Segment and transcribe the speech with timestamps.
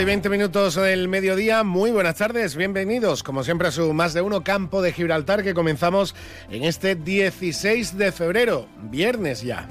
[0.00, 4.22] Y 20 minutos del mediodía, muy buenas tardes, bienvenidos como siempre a su más de
[4.22, 6.14] uno campo de Gibraltar que comenzamos
[6.50, 9.68] en este 16 de febrero, viernes ya.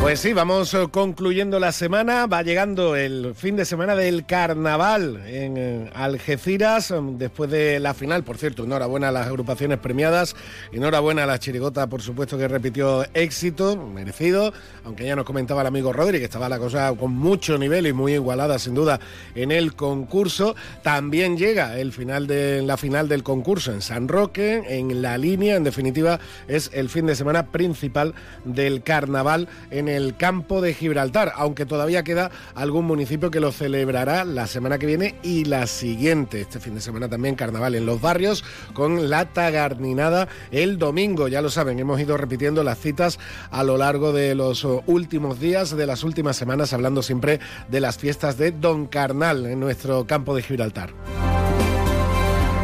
[0.00, 2.26] Pues sí, vamos eh, concluyendo la semana.
[2.26, 7.92] Va llegando el fin de semana del carnaval en eh, Algeciras, mm, después de la
[7.92, 8.24] final.
[8.24, 10.34] Por cierto, enhorabuena a las agrupaciones premiadas.
[10.72, 14.54] Enhorabuena a la chirigota, por supuesto, que repitió éxito, merecido.
[14.84, 17.92] Aunque ya nos comentaba el amigo Rodri que estaba la cosa con mucho nivel y
[17.92, 19.00] muy igualada, sin duda,
[19.34, 20.56] en el concurso.
[20.82, 25.56] También llega el final de la final del concurso en San Roque, en la línea.
[25.56, 28.14] En definitiva, es el fin de semana principal
[28.46, 34.24] del carnaval en el campo de Gibraltar, aunque todavía queda algún municipio que lo celebrará
[34.24, 36.40] la semana que viene y la siguiente.
[36.40, 41.28] Este fin de semana también carnaval en los barrios con la tagarninada el domingo.
[41.28, 43.18] Ya lo saben, hemos ido repitiendo las citas
[43.50, 47.98] a lo largo de los últimos días, de las últimas semanas, hablando siempre de las
[47.98, 50.90] fiestas de Don Carnal en nuestro campo de Gibraltar.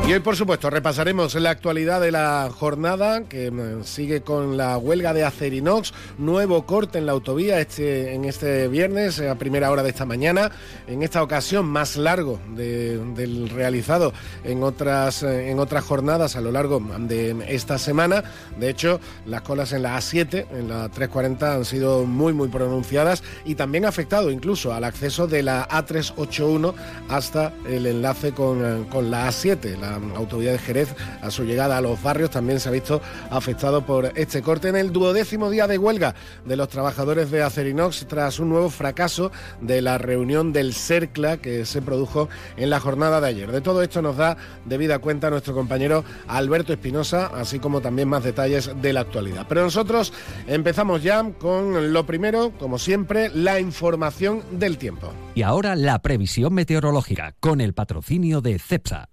[0.06, 4.78] Y hoy, por supuesto, repasaremos la actualidad de la jornada que mm, sigue con la
[4.78, 9.82] huelga de Acerinox, nuevo corte en la autovía este, en este viernes, a primera hora
[9.82, 10.52] de esta mañana,
[10.86, 14.12] en esta ocasión más largo del realizado
[14.44, 18.22] en otras, eh, en otras jornadas a lo largo de esta semana.
[18.60, 23.24] De hecho, las colas en la A7, en la 340, han sido muy, muy pronunciadas
[23.44, 26.74] y también ha afectado incluso al acceso de la A381
[27.08, 31.76] hasta el enlace con, eh, con la A7, la autovía de Jerez a su llegada
[31.76, 35.66] a los barrios también se ha visto afectado por este corte en el duodécimo día
[35.66, 36.14] de huelga
[36.44, 39.30] de los trabajadores de Acerinox tras un nuevo fracaso
[39.60, 43.52] de la reunión del CERCLA que se produjo en la jornada de ayer.
[43.52, 48.24] De todo esto nos da debida cuenta nuestro compañero Alberto Espinosa, así como también más
[48.24, 49.46] detalles de la actualidad.
[49.48, 50.12] Pero nosotros
[50.46, 55.12] empezamos ya con lo primero, como siempre, la información del tiempo.
[55.34, 59.08] Y ahora la previsión meteorológica con el patrocinio de CEPSA.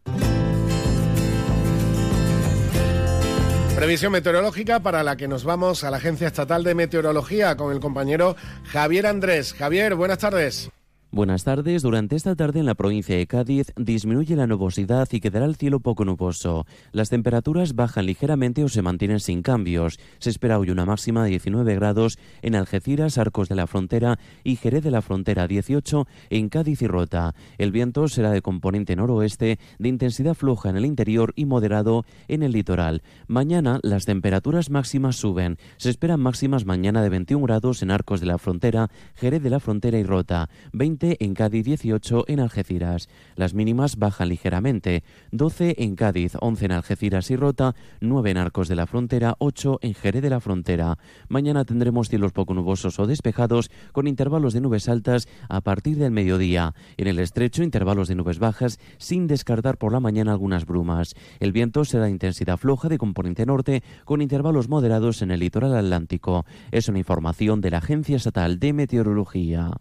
[3.84, 7.82] Previsión meteorológica para la que nos vamos a la Agencia Estatal de Meteorología con el
[7.82, 9.54] compañero Javier Andrés.
[9.54, 10.73] Javier, buenas tardes.
[11.14, 11.84] Buenas tardes.
[11.84, 15.80] Durante esta tarde en la provincia de Cádiz disminuye la nubosidad y quedará el cielo
[15.80, 16.66] poco nuboso.
[16.92, 20.00] Las temperaturas bajan ligeramente o se mantienen sin cambios.
[20.18, 24.56] Se espera hoy una máxima de 19 grados en Algeciras, Arcos de la Frontera y
[24.56, 27.36] Jerez de la Frontera, 18 en Cádiz y Rota.
[27.60, 32.42] El viento será de componente noroeste, de intensidad floja en el interior y moderado en
[32.42, 33.04] el litoral.
[33.28, 35.60] Mañana las temperaturas máximas suben.
[35.78, 39.60] Se esperan máximas mañana de 21 grados en Arcos de la Frontera, Jerez de la
[39.60, 43.10] Frontera y Rota, 20 en Cádiz, 18 en Algeciras.
[43.36, 48.68] Las mínimas bajan ligeramente, 12 en Cádiz, 11 en Algeciras y Rota, 9 en Arcos
[48.68, 50.98] de la Frontera, 8 en Jerez de la Frontera.
[51.28, 56.12] Mañana tendremos cielos poco nubosos o despejados con intervalos de nubes altas a partir del
[56.12, 56.74] mediodía.
[56.98, 61.16] En el estrecho intervalos de nubes bajas sin descartar por la mañana algunas brumas.
[61.40, 65.76] El viento será de intensidad floja de componente norte con intervalos moderados en el litoral
[65.76, 66.46] atlántico.
[66.72, 69.72] Es una información de la Agencia Estatal de Meteorología.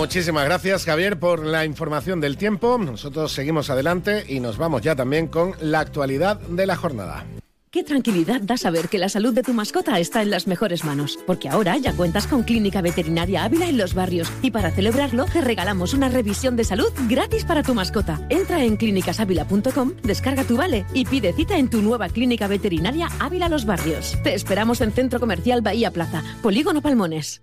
[0.00, 2.78] Muchísimas gracias Javier por la información del tiempo.
[2.78, 7.26] Nosotros seguimos adelante y nos vamos ya también con la actualidad de la jornada.
[7.70, 11.18] Qué tranquilidad da saber que la salud de tu mascota está en las mejores manos,
[11.26, 15.42] porque ahora ya cuentas con Clínica Veterinaria Ávila en los barrios y para celebrarlo te
[15.42, 18.26] regalamos una revisión de salud gratis para tu mascota.
[18.30, 23.50] Entra en clínicasávila.com, descarga tu vale y pide cita en tu nueva Clínica Veterinaria Ávila
[23.50, 24.16] Los Barrios.
[24.24, 27.42] Te esperamos en Centro Comercial Bahía Plaza, Polígono Palmones.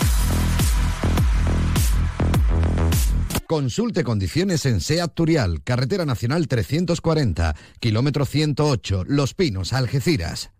[3.51, 10.51] Consulte condiciones en SEAT Turial, Carretera Nacional 340, kilómetro 108, Los Pinos, Algeciras.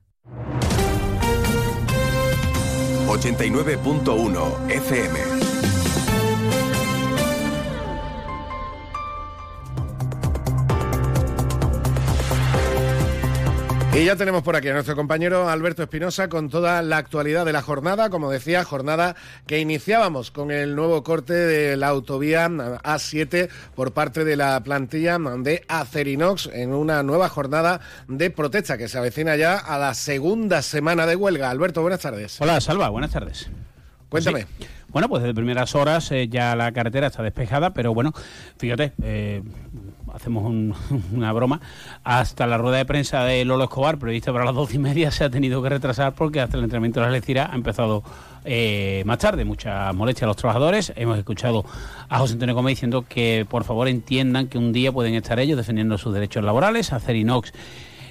[3.08, 5.51] 89.1 FM.
[13.94, 17.52] Y ya tenemos por aquí a nuestro compañero Alberto Espinosa con toda la actualidad de
[17.52, 23.50] la jornada, como decía, jornada que iniciábamos con el nuevo corte de la autovía A7
[23.76, 28.98] por parte de la plantilla de Acerinox en una nueva jornada de protesta que se
[28.98, 31.50] avecina ya a la segunda semana de huelga.
[31.50, 32.40] Alberto, buenas tardes.
[32.40, 33.50] Hola, Salva, buenas tardes.
[34.08, 34.48] Cuéntame.
[34.58, 34.68] Sí.
[34.92, 38.14] Bueno, pues desde primeras horas eh, ya la carretera está despejada, pero bueno,
[38.58, 39.42] fíjate, eh,
[40.22, 40.74] hacemos un,
[41.14, 41.60] una broma,
[42.04, 45.24] hasta la rueda de prensa de Lolo Escobar, prevista para las doce y media, se
[45.24, 48.04] ha tenido que retrasar porque hasta el entrenamiento de la Lecira ha empezado
[48.46, 49.46] eh, más tarde.
[49.46, 50.94] Mucha molestia a los trabajadores.
[50.96, 51.66] Hemos escuchado
[52.08, 55.58] a José Antonio Gómez diciendo que por favor entiendan que un día pueden estar ellos
[55.58, 56.94] defendiendo sus derechos laborales.
[56.94, 57.52] Hacer inox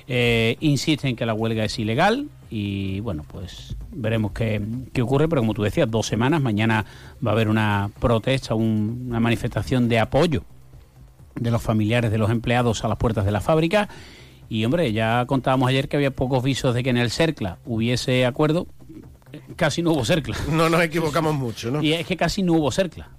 [0.09, 4.61] eh, insiste en que la huelga es ilegal y bueno, pues veremos qué,
[4.93, 6.85] qué, ocurre, pero como tú decías, dos semanas, mañana
[7.25, 10.43] va a haber una protesta, un, una manifestación de apoyo
[11.41, 13.89] de los familiares de los empleados a las puertas de la fábrica.
[14.49, 18.27] Y hombre, ya contábamos ayer que había pocos visos de que en el CERCLA hubiese
[18.27, 18.67] acuerdo.
[19.57, 20.37] Casi no hubo CERCLA.
[20.51, 21.83] No nos equivocamos mucho, ¿no?
[21.83, 23.11] Y es que casi no hubo CERCLA.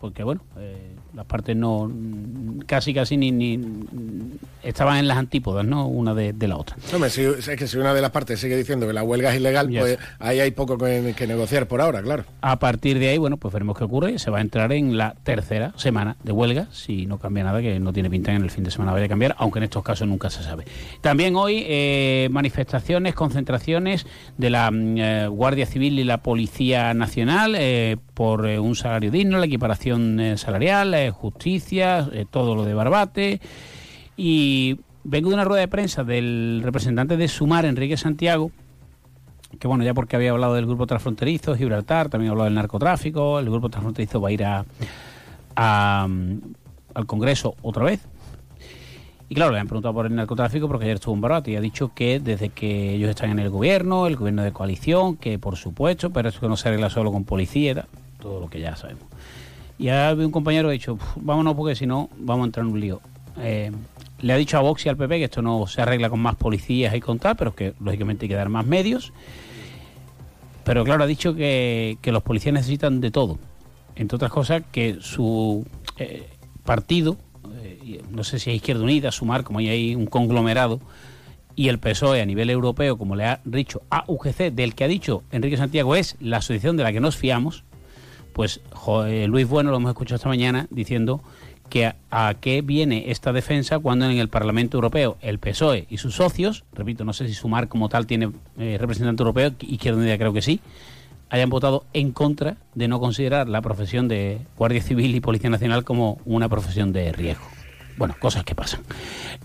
[0.00, 1.90] Porque bueno, eh, las partes no
[2.66, 3.60] casi casi ni, ni,
[4.62, 6.76] estaban en las antípodas no una de, de la otra.
[7.08, 9.68] Si, es que si una de las partes sigue diciendo que la huelga es ilegal
[9.68, 9.80] yes.
[9.80, 12.24] pues ahí hay poco que, que, negociar por ahora claro.
[12.40, 14.18] A partir de ahí bueno pues veremos qué ocurre.
[14.18, 17.80] Se va a entrar en la tercera semana de huelga si no cambia nada que
[17.80, 20.06] no tiene pinta en el fin de semana vaya a cambiar aunque en estos casos
[20.06, 20.64] nunca se sabe.
[21.00, 27.96] También hoy eh, manifestaciones concentraciones de la eh, Guardia Civil y la Policía Nacional eh,
[28.20, 33.40] por un salario digno la equiparación salarial justicia, eh, todo lo de Barbate.
[34.14, 38.50] Y vengo de una rueda de prensa del representante de Sumar, Enrique Santiago,
[39.58, 43.38] que bueno, ya porque había hablado del grupo transfronterizo, Gibraltar, también ha hablado del narcotráfico,
[43.38, 44.66] el grupo transfronterizo va a ir a,
[45.56, 46.06] a,
[46.92, 48.06] al Congreso otra vez.
[49.30, 51.60] Y claro, le han preguntado por el narcotráfico porque ayer estuvo en Barbate y ha
[51.62, 55.56] dicho que desde que ellos están en el gobierno, el gobierno de coalición, que por
[55.56, 57.86] supuesto, pero eso que no se arregla solo con policía,
[58.20, 59.04] todo lo que ya sabemos.
[59.78, 62.80] Y ahora un compañero ha dicho, vámonos porque si no vamos a entrar en un
[62.80, 63.00] lío.
[63.38, 63.72] Eh,
[64.20, 66.36] le ha dicho a Vox y al PP que esto no se arregla con más
[66.36, 69.12] policías y con tal, pero que lógicamente hay que dar más medios.
[70.64, 73.38] Pero claro, ha dicho que, que los policías necesitan de todo.
[73.96, 76.28] Entre otras cosas, que su eh,
[76.64, 77.16] partido,
[77.62, 80.80] eh, no sé si es Izquierda Unida, Sumar, como hay ahí un conglomerado,
[81.56, 84.88] y el PSOE a nivel europeo, como le ha dicho a UGC, del que ha
[84.88, 87.64] dicho Enrique Santiago, es la asociación de la que nos fiamos,
[88.32, 91.22] pues joder, Luis Bueno lo hemos escuchado esta mañana diciendo
[91.68, 95.98] que a, a, qué viene esta defensa cuando en el Parlamento Europeo el PSOE y
[95.98, 100.18] sus socios, repito, no sé si Sumar como tal tiene eh, representante europeo, Izquierda Unida
[100.18, 100.60] creo que sí,
[101.30, 105.84] hayan votado en contra de no considerar la profesión de Guardia Civil y Policía Nacional
[105.84, 107.46] como una profesión de riesgo.
[108.00, 108.80] Bueno, cosas que pasan.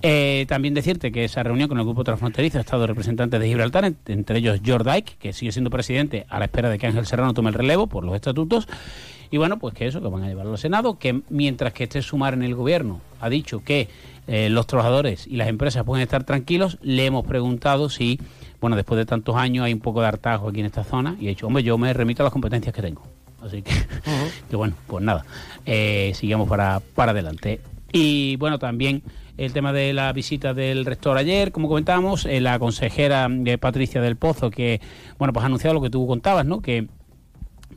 [0.02, 3.92] Eh, también decirte que esa reunión con el grupo transfronterizo ha estado representantes de Gibraltar,
[4.06, 7.34] entre ellos George Dyke, que sigue siendo presidente a la espera de que Ángel Serrano
[7.34, 8.70] tome el relevo por los estatutos.
[9.30, 12.02] Y bueno, pues que eso, que van a llevarlo al Senado, que mientras que este
[12.02, 13.90] sumar en el gobierno ha dicho que
[14.28, 18.22] eh, los trabajadores y las empresas pueden estar tranquilos, le hemos preguntado si,
[18.62, 21.26] bueno, después de tantos años hay un poco de hartazgo aquí en esta zona, y
[21.26, 23.04] ha dicho, hombre, yo me remito a las competencias que tengo.
[23.42, 23.74] Así que, uh
[24.06, 24.32] -huh.
[24.50, 25.26] que bueno, pues nada,
[25.66, 27.60] eh, sigamos para, para adelante.
[27.98, 29.04] Y bueno, también
[29.38, 34.02] el tema de la visita del rector ayer, como comentábamos, eh, la consejera eh, Patricia
[34.02, 34.82] del Pozo, que
[35.18, 36.62] bueno, pues ha anunciado lo que tú contabas, ¿no?
[36.62, 36.90] Que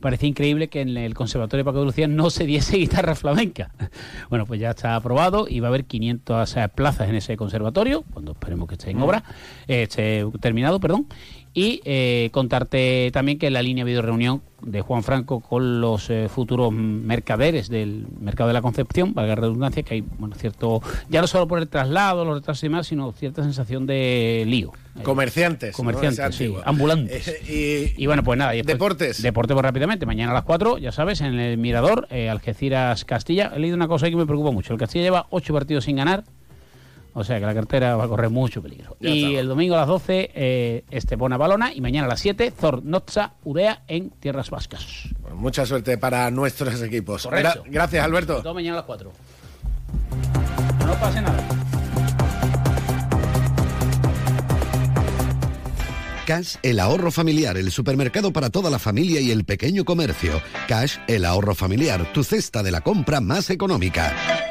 [0.01, 3.71] parecía increíble que en el Conservatorio de Paco de Lucía no se diese guitarra flamenca.
[4.29, 8.33] Bueno, pues ya está aprobado y va a haber 500 plazas en ese conservatorio, cuando
[8.33, 9.23] esperemos que esté en obra,
[9.67, 11.07] eh, esté terminado, perdón.
[11.53, 16.27] Y eh, contarte también que la línea video reunión de Juan Franco con los eh,
[16.29, 21.21] futuros mercaderes del mercado de la Concepción, valga la redundancia, que hay bueno, cierto, ya
[21.21, 24.71] no solo por el traslado, los retrasos y más, sino cierta sensación de lío.
[25.03, 25.75] Comerciantes.
[25.75, 26.31] Comerciantes, ¿no?
[26.31, 27.27] sí, ambulantes.
[27.27, 28.55] Eh, y, y, bueno, pues nada.
[28.55, 29.21] Y deportes.
[29.21, 30.05] Deporte pues rápidamente.
[30.05, 33.51] Mañana a las 4, ya sabes, en el Mirador, eh, Algeciras Castilla.
[33.55, 34.73] He leído una cosa que me preocupa mucho.
[34.73, 36.25] El Castilla lleva 8 partidos sin ganar.
[37.13, 38.95] O sea que la cartera va a correr mucho peligro.
[38.99, 39.39] Ya y estamos.
[39.39, 41.73] el domingo a las 12, eh, Estepona Balona.
[41.73, 45.09] Y mañana a las 7, Zornotza Udea en Tierras Vascas.
[45.19, 47.27] Bueno, mucha suerte para nuestros equipos.
[47.29, 48.41] Gra gracias, Alberto.
[48.41, 49.11] Todo mañana a las 4.
[50.85, 51.43] No pase nada.
[56.29, 60.39] Cash, el ahorro familiar, el supermercado para toda la familia y el pequeño comercio.
[60.67, 64.48] Cash, el ahorro familiar, tu cesta de la compra más económica.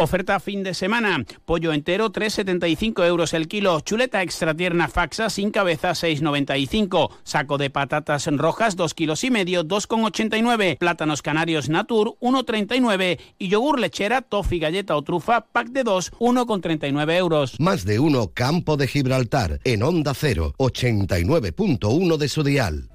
[0.00, 1.26] Oferta fin de semana.
[1.44, 3.80] Pollo entero 3,75 euros el kilo.
[3.80, 7.10] Chuleta extra tierna faxa sin cabeza 6,95.
[7.22, 10.78] Saco de patatas rojas 2 kilos y medio 2,89.
[10.78, 13.20] Plátanos canarios natur 1,39.
[13.38, 17.60] Y yogur lechera, toffee, galleta o trufa pack de 2 1,39 euros.
[17.60, 22.89] Más de uno Campo de Gibraltar en Onda 0, 89.1 de su dial.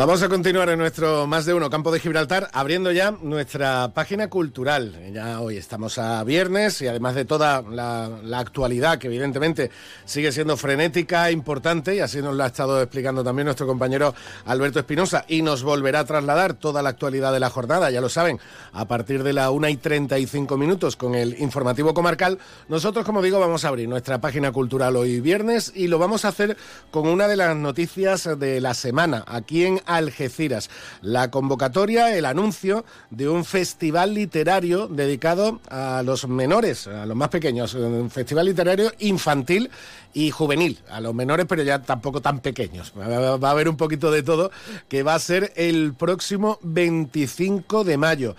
[0.00, 4.30] Vamos a continuar en nuestro más de uno campo de Gibraltar, abriendo ya nuestra página
[4.30, 4.98] cultural.
[5.12, 9.70] Ya hoy estamos a viernes y además de toda la, actualidad, que evidentemente
[10.06, 14.14] sigue siendo frenética, importante, y así nos lo ha estado explicando también nuestro compañero
[14.46, 18.08] Alberto Espinosa, y nos volverá a trasladar toda la actualidad de la jornada, ya lo
[18.08, 18.40] saben,
[18.72, 22.38] a partir de la 1 y 35 minutos con el informativo comarcal.
[22.70, 26.28] Nosotros, como digo, vamos a abrir nuestra página cultural hoy viernes y lo vamos a
[26.28, 26.56] hacer
[26.90, 30.70] con una de las noticias de la semana aquí en Algeciras.
[31.02, 37.28] La convocatoria, el anuncio de un festival literario dedicado a los menores, a los más
[37.28, 39.70] pequeños, un festival literario infantil
[40.12, 42.92] y juvenil, a los menores pero ya tampoco tan pequeños.
[42.98, 44.50] Va a haber un poquito de todo
[44.88, 48.36] que va a ser el próximo 25 de mayo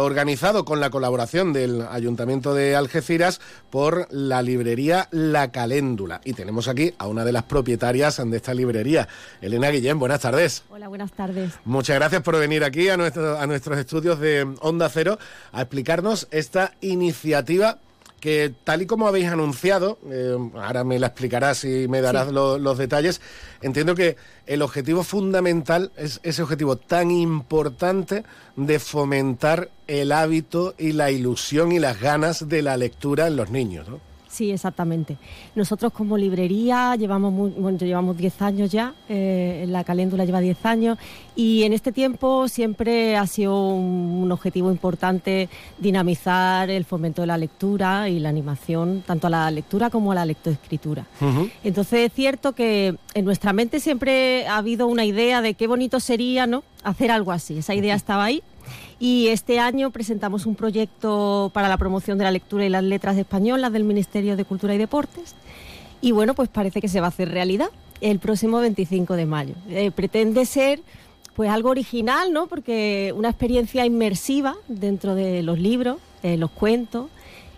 [0.00, 6.20] organizado con la colaboración del Ayuntamiento de Algeciras por la librería La Caléndula.
[6.24, 9.08] Y tenemos aquí a una de las propietarias de esta librería,
[9.40, 9.98] Elena Guillén.
[9.98, 10.64] Buenas tardes.
[10.70, 11.52] Hola, buenas tardes.
[11.64, 15.18] Muchas gracias por venir aquí a, a nuestros estudios de Onda Cero
[15.52, 17.78] a explicarnos esta iniciativa
[18.22, 22.78] que tal y como habéis anunciado, eh, ahora me la explicarás y me darás los
[22.78, 23.20] detalles,
[23.62, 28.22] entiendo que el objetivo fundamental es ese objetivo tan importante
[28.54, 33.50] de fomentar el hábito y la ilusión y las ganas de la lectura en los
[33.50, 33.88] niños.
[33.88, 34.11] ¿no?
[34.32, 35.18] Sí, exactamente.
[35.54, 40.96] Nosotros como librería llevamos bueno, llevamos 10 años ya, eh, la caléndula lleva 10 años
[41.36, 47.36] y en este tiempo siempre ha sido un, objetivo importante dinamizar el fomento de la
[47.36, 51.04] lectura y la animación, tanto a la lectura como a la lectoescritura.
[51.62, 56.00] Entonces es cierto que en nuestra mente siempre ha habido una idea de qué bonito
[56.00, 56.64] sería ¿no?
[56.82, 57.58] hacer algo así.
[57.58, 58.42] Esa idea estaba ahí
[58.98, 63.16] y este año presentamos un proyecto para la promoción de la lectura y las letras
[63.16, 65.34] españolas del Ministerio de Cultura y Deportes.
[66.00, 69.54] Y bueno, pues parece que se va a hacer realidad el próximo 25 de mayo.
[69.68, 70.80] Eh, pretende ser
[71.34, 72.46] pues algo original, ¿no?
[72.46, 77.08] Porque una experiencia inmersiva dentro de los libros, eh, los cuentos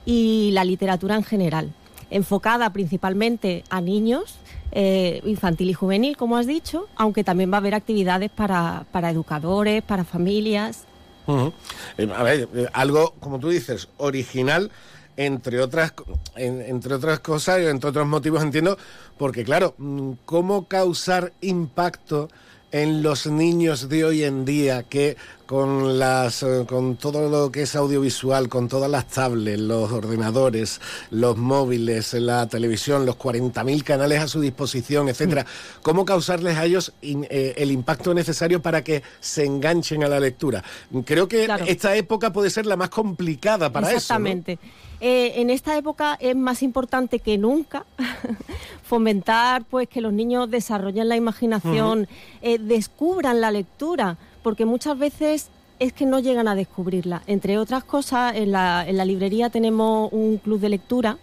[0.07, 1.73] y la literatura en general,
[2.11, 4.37] enfocada principalmente a niños,
[4.73, 9.11] eh, infantil y juvenil, como has dicho, aunque también va a haber actividades para, para
[9.11, 10.85] educadores, para familias
[11.26, 14.71] eh, a ver, eh, algo, como tú dices, original,
[15.16, 15.93] entre otras,
[16.37, 18.76] entre otras cosas entre otros motivos, entiendo,
[19.16, 22.28] porque claro, mm, ¿cómo causar impacto
[22.73, 25.16] en los niños de hoy en día que
[25.55, 30.81] con las eh, con todo lo que es audiovisual, con todas las tablets, los ordenadores,
[31.13, 35.47] los móviles, la televisión, los 40.000 canales a su disposición, etcétera,
[35.81, 40.65] cómo causarles a ellos eh, el impacto necesario para que se enganchen a la lectura.
[41.05, 43.99] Creo que esta época puede ser la más complicada para eso.
[43.99, 44.59] Exactamente.
[45.01, 47.85] Eh, en esta época es más importante que nunca
[48.83, 52.09] fomentar pues que los niños desarrollen la imaginación,
[52.43, 55.49] eh, descubran la lectura, porque muchas veces
[55.81, 57.23] es que no llegan a descubrirla.
[57.27, 61.17] Entre otras cosas, en la, en la librería tenemos un club de lectura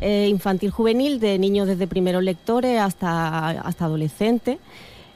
[0.00, 4.58] eh, infantil juvenil de niños desde primeros lectores hasta, hasta adolescentes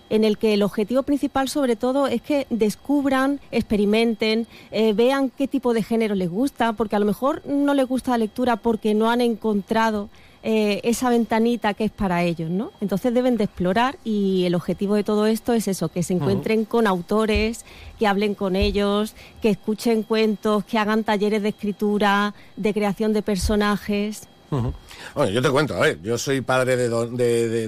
[0.08, 5.46] en el que el objetivo principal sobre todo es que descubran, experimenten, eh, vean qué
[5.46, 8.92] tipo de género les gusta, porque a lo mejor no les gusta la lectura porque
[8.92, 10.08] no han encontrado
[10.42, 12.72] eh, esa ventanita que es para ellos, ¿no?
[12.80, 16.64] Entonces deben de explorar y el objetivo de todo esto es eso, que se encuentren
[16.64, 17.66] con autores,
[17.98, 23.20] que hablen con ellos, que escuchen cuentos, que hagan talleres de escritura, de creación de
[23.20, 24.28] personajes.
[24.50, 26.88] Bueno, yo te cuento, a ver, yo soy padre de,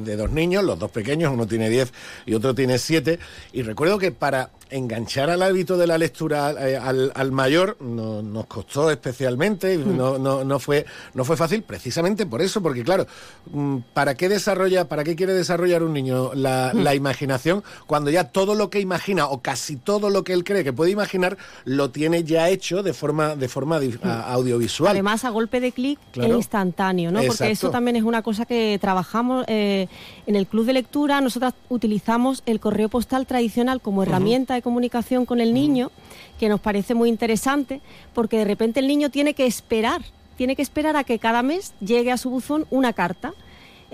[0.00, 1.92] de, dos niños, los dos pequeños, uno tiene 10
[2.26, 3.20] y otro tiene 7,
[3.52, 8.90] y recuerdo que para enganchar al hábito de la lectura eh, al, mayor nos costó
[8.90, 9.96] especialmente, mm.
[9.96, 13.06] no, no, no, fue, no fue fácil precisamente por eso, porque claro,
[13.50, 16.94] mm, ¿para qué desarrolla, para qué quiere desarrollar un niño la, mm.
[16.94, 20.72] imaginación cuando ya todo lo que imagina o casi todo lo que él cree que
[20.72, 23.80] puede imaginar lo tiene ya hecho de forma, de forma
[24.26, 24.90] audiovisual?
[24.90, 27.22] Además, a golpe de clic e instantáneo, ¿no?
[27.22, 29.88] Porque eso también es una cosa que trabajamos eh,
[30.26, 31.20] en el club de lectura.
[31.20, 35.90] Nosotras utilizamos el correo postal tradicional como herramienta de comunicación con el niño,
[36.38, 37.80] que nos parece muy interesante,
[38.14, 40.02] porque de repente el niño tiene que esperar,
[40.36, 43.34] tiene que esperar a que cada mes llegue a su buzón una carta.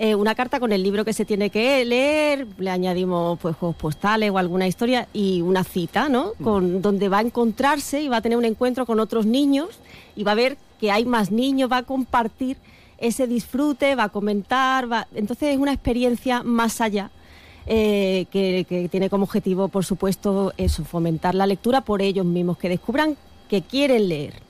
[0.01, 3.75] eh, una carta con el libro que se tiene que leer, le añadimos pues juegos
[3.75, 6.31] postales o alguna historia y una cita, ¿no?
[6.39, 6.43] Mm.
[6.43, 9.67] Con, donde va a encontrarse y va a tener un encuentro con otros niños
[10.15, 12.55] y va a ver que hay más niños, va a compartir
[12.97, 15.05] ese disfrute, va a comentar, va...
[15.13, 17.11] entonces es una experiencia más allá.
[17.65, 22.57] Eh, que, que tiene como objetivo, por supuesto, eso, fomentar la lectura por ellos mismos,
[22.57, 23.17] que descubran
[23.49, 24.49] que quieren leer.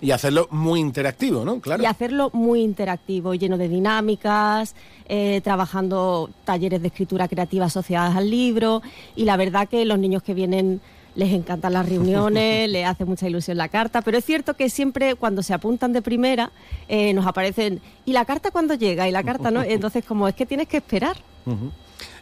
[0.00, 1.60] Y hacerlo muy interactivo, ¿no?
[1.60, 1.82] Claro.
[1.82, 4.74] Y hacerlo muy interactivo, lleno de dinámicas,
[5.08, 8.82] eh, trabajando talleres de escritura creativa asociadas al libro.
[9.14, 10.80] Y la verdad que los niños que vienen
[11.14, 14.02] les encantan las reuniones, les hace mucha ilusión la carta.
[14.02, 16.50] Pero es cierto que siempre cuando se apuntan de primera
[16.88, 19.08] eh, nos aparecen, ¿y la carta cuándo llega?
[19.08, 19.62] Y la carta no.
[19.66, 21.16] Entonces, como es que tienes que esperar.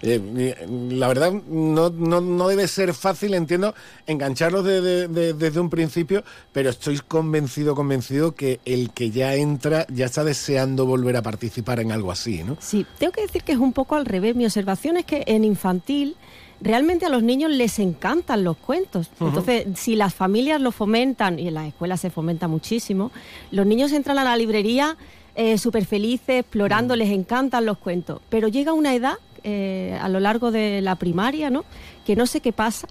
[0.03, 3.75] Eh, la verdad, no, no, no debe ser fácil, entiendo,
[4.07, 9.35] engancharlos de- de- de- desde un principio, pero estoy convencido, convencido que el que ya
[9.35, 12.57] entra ya está deseando volver a participar en algo así, ¿no?
[12.61, 14.37] Sí, tengo que decir que es un poco al revés.
[14.37, 16.17] Mi observación es que en infantil
[16.61, 19.11] realmente a los niños les encantan los cuentos.
[19.21, 23.11] Entonces, si las familias lo fomentan, y en las escuelas se fomenta muchísimo,
[23.51, 24.97] los niños entran a la librería
[25.37, 28.21] eh, súper felices, explorando, les encantan los cuentos.
[28.31, 31.65] Pero llega una edad, eh, a lo largo de la primaria, ¿no?
[32.05, 32.89] que no sé qué pasa,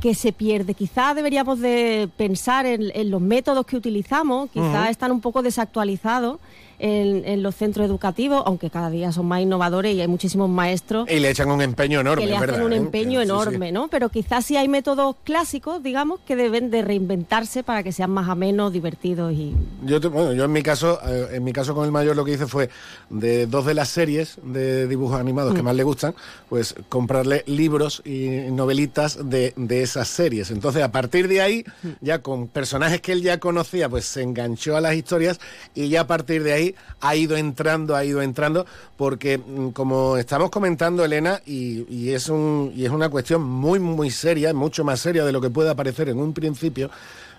[0.00, 0.74] que se pierde.
[0.74, 4.90] Quizá deberíamos de pensar en, en los métodos que utilizamos, quizá Ujú.
[4.90, 6.38] están un poco desactualizados
[6.78, 11.08] en, en los centros educativos, aunque cada día son más innovadores y hay muchísimos maestros
[11.10, 12.76] Y le echan un empeño enorme, que le hacen verdad, un ¿eh?
[12.76, 13.32] empeño Sí, sí.
[13.32, 13.88] enorme, ¿no?
[13.88, 18.28] Pero quizás sí hay métodos clásicos, digamos, que deben de reinventarse para que sean más
[18.28, 19.54] amenos, divertidos y...
[19.84, 22.24] Yo, te- bueno, yo en mi caso, eh, en mi caso con el mayor lo
[22.24, 22.68] que hice fue
[23.10, 25.64] de dos de las series de dibujos animados que Mm.
[25.64, 26.14] más le gustan,
[26.48, 30.50] pues comprarle libros y novelitas de, de esas series.
[30.50, 31.88] Entonces, a partir de ahí, Mm.
[32.00, 35.38] ya con personajes que él ya conocía, pues se enganchó a las historias
[35.74, 36.65] y ya a partir de ahí
[37.00, 42.72] ha ido entrando, ha ido entrando, porque mm, como estamos comentando, Elena, y, es un,
[42.74, 46.08] y es una cuestión muy, muy seria, mucho más seria de lo que puede parecer
[46.08, 46.90] en un principio.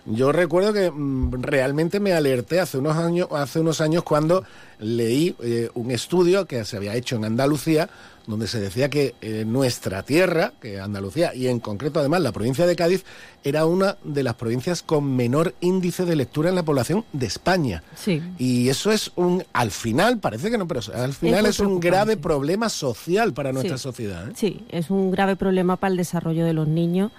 [0.10, 4.44] Yo recuerdo que mm, realmente me alerté hace unos años, hace unos años cuando
[4.80, 7.90] leí eh, un estudio que se había hecho en Andalucía,
[8.26, 12.66] donde se decía que eh, nuestra tierra, que Andalucía, y en concreto además la provincia
[12.66, 13.06] de Cádiz,
[13.44, 17.84] era una de las provincias con menor índice de lectura en la población de España.
[17.96, 18.22] Sí.
[18.38, 22.18] Y eso es un, al final, parece que no, pero al final es, un grave
[22.18, 23.84] problema social para nuestra Sí.
[23.84, 24.30] sociedad.
[24.30, 24.34] ¿eh?
[24.36, 27.12] Sí, es un grave problema para el desarrollo de los niños.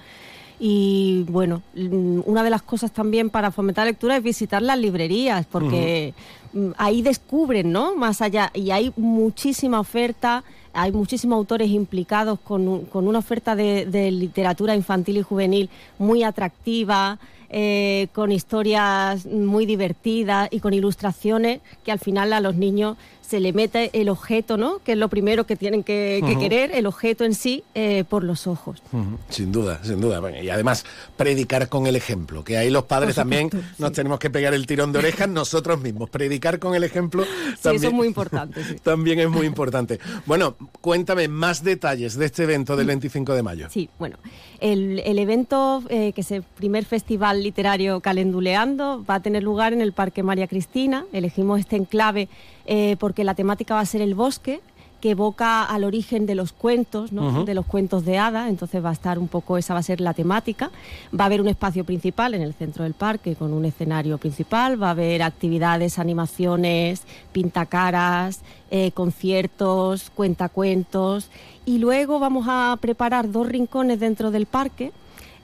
[0.61, 4.79] Y bueno, mm, una de las cosas también para fomentar la lectura es visitar las
[4.79, 6.15] librerías, porque
[6.53, 7.95] mm, ahí descubren, ¿no?
[7.95, 10.43] Más allá, y hay muchísima oferta,
[10.73, 16.25] hay muchísimos autores implicados con, con una oferta de, de literatura infantil y juvenil muy
[16.25, 17.19] atractiva,
[17.51, 23.41] eh, con historias muy divertidas y con ilustraciones que al final a los niños se
[23.41, 24.79] le mete el objeto, ¿no?
[24.79, 28.47] Que es lo primero que tienen que, querer, el objeto en sí, eh, por los
[28.47, 28.83] ojos.
[29.29, 30.21] Sin duda, sin duda.
[30.21, 30.87] Bueno, y además,
[31.19, 34.93] predicar con el ejemplo, que ahí los padres también nos tenemos que pegar el tirón
[34.93, 36.09] de orejas nosotros mismos.
[36.09, 37.25] Predicar con el ejemplo
[37.61, 38.65] Sí, eso es muy importante.
[38.65, 38.77] sí.
[38.83, 40.01] también es muy importante.
[40.25, 43.69] Bueno, cuéntame más detalles de este evento del 25 de mayo.
[43.69, 44.17] Sí, bueno,
[44.61, 49.75] el, el evento, eh, que es el primer festival literario Calenduleando, va a tener lugar
[49.75, 51.05] en el Parque María Cristina.
[51.13, 52.31] Elegimos este enclave
[52.71, 54.61] eh, porque la temática va a ser el bosque,
[55.01, 58.93] que evoca al origen de los cuentos, de los cuentos de hada, entonces va a
[58.93, 60.71] estar un poco, esa va a ser la temática.
[61.19, 64.81] Va a haber un espacio principal en el centro del parque con un escenario principal,
[64.83, 71.31] va a haber actividades, animaciones, pintacaras, eh, conciertos, cuentacuentos.
[71.65, 74.93] Y luego vamos a preparar dos rincones dentro del parque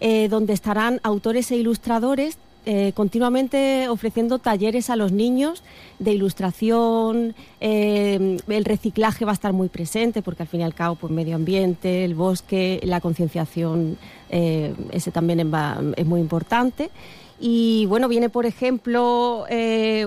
[0.01, 5.63] eh, donde estarán autores e ilustradores eh, continuamente ofreciendo talleres a los niños
[5.99, 10.75] de ilustración, eh, el reciclaje va a estar muy presente porque al fin y al
[10.75, 13.99] cabo pues medio ambiente, el bosque, la concienciación,
[14.31, 16.91] eh, ese también es, muy importante.
[17.39, 19.45] Y bueno, viene por ejemplo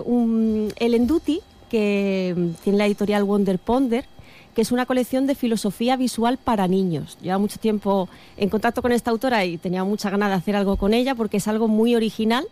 [0.05, 4.05] un- el Enduti, que tiene la editorial Wonder Ponder,
[4.57, 7.19] que es una colección de filosofía visual para niños.
[7.21, 10.77] Lleva mucho tiempo en contacto con esta autora y tenía mucha ganas de hacer algo
[10.77, 12.43] con ella porque es algo muy original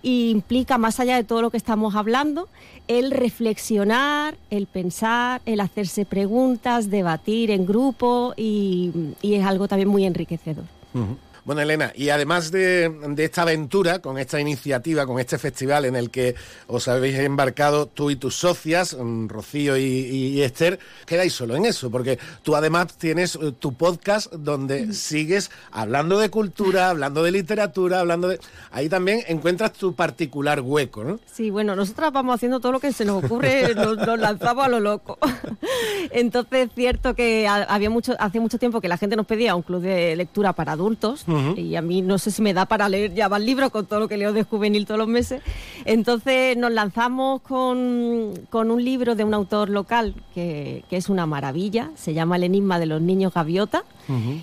[0.00, 2.48] y implica, más allá de todo lo que estamos hablando,
[2.86, 10.04] el reflexionar, el pensar, el hacerse preguntas, debatir en grupo y, es algo también muy
[10.04, 10.64] enriquecedor.
[11.48, 16.10] Bueno, Elena, y además de, esta aventura, con esta iniciativa, con este festival en el
[16.10, 16.34] que
[16.66, 21.90] os habéis embarcado tú y tus socias, mm, Rocío y, Esther, quedáis solo en eso,
[21.90, 28.00] porque tú además tienes eh, tu podcast donde sigues hablando de cultura, hablando de literatura,
[28.00, 28.38] hablando de...
[28.70, 31.18] Ahí también encuentras tu particular hueco, ¿no?
[31.32, 34.80] Sí, bueno, nosotras vamos haciendo todo lo que se nos ocurre, nos, lanzamos a lo
[34.80, 35.16] loco.
[36.10, 39.62] Entonces, es cierto que había mucho, hace mucho tiempo que la gente nos pedía un
[39.62, 41.24] club de lectura para adultos
[41.56, 44.00] y a mí no sé si me da para leer ya más libros con todo
[44.00, 45.42] lo que leo de juvenil todos los meses.
[45.84, 51.26] Entonces nos lanzamos con, con un libro de un autor local que, que, es una
[51.26, 53.84] maravilla, se llama El enigma de los niños gaviota.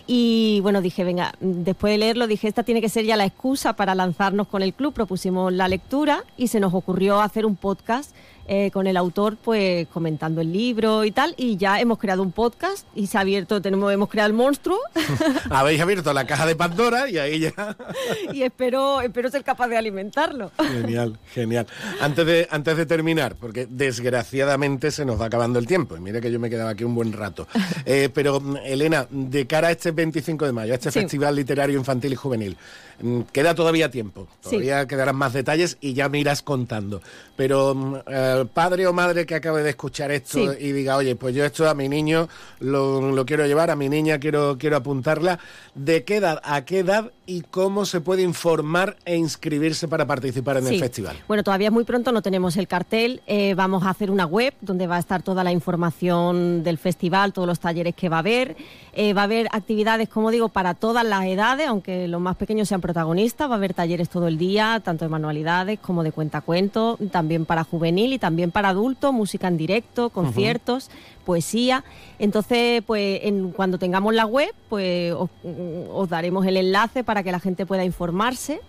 [0.06, 3.74] Y bueno, dije, venga, después de leerlo, dije, esta tiene que ser ya la excusa
[3.74, 4.94] para lanzarnos con el club.
[4.94, 8.16] Propusimos la lectura y se nos ocurrió hacer un podcast
[8.48, 12.32] eh, con el autor pues comentando el libro y tal y ya hemos creado un
[12.32, 14.80] podcast y se ha abierto, tenemos, hemos creado el monstruo.
[15.50, 17.76] Habéis abierto la caja de Pandora y ahí ya...
[18.34, 20.52] y espero, espero ser capaz de alimentarlo.
[20.58, 21.68] Genial, genial.
[22.02, 26.22] Antes de, antes de terminar, porque desgraciadamente se nos va acabando el tiempo y mire
[26.22, 27.48] que yo me quedaba aquí un buen rato.
[27.86, 32.14] Eh, pero Elena, de cara a este 25 de mayo, a este Festival Literario Infantil
[32.14, 32.58] y Juvenil,
[33.32, 37.02] queda todavía tiempo, todavía quedarán más detalles y ya me irás contando.
[37.36, 41.36] Pero mm, eh, padre o madre que acabe de escuchar esto y diga, oye, pues
[41.36, 42.30] yo esto a mi niño
[42.60, 45.40] lo, quiero llevar, a mi niña quiero, quiero apuntarla,
[45.74, 50.58] ¿de qué edad a qué edad y cómo se puede informar e inscribirse para participar
[50.58, 51.18] en el festival?
[51.28, 53.22] Bueno, todavía es muy pronto, no tenemos el cartel.
[53.28, 57.34] Eh, vamos a hacer una web donde va a estar toda la información del festival,
[57.34, 58.56] todos los talleres que va a haber.
[58.94, 62.68] Eh, va a haber actividades, como digo, para todas las edades, aunque los más pequeños
[62.68, 63.50] sean protagonistas.
[63.50, 67.64] Va a haber talleres todo el día, tanto de manualidades como de cuentacuentos, también para
[67.64, 70.92] juvenil y también para adultos, música en directo, conciertos,
[71.26, 71.84] poesía.
[72.20, 77.40] Entonces, pues en, cuando tengamos la web, pues os, daremos el enlace para que la
[77.40, 78.62] gente pueda informarse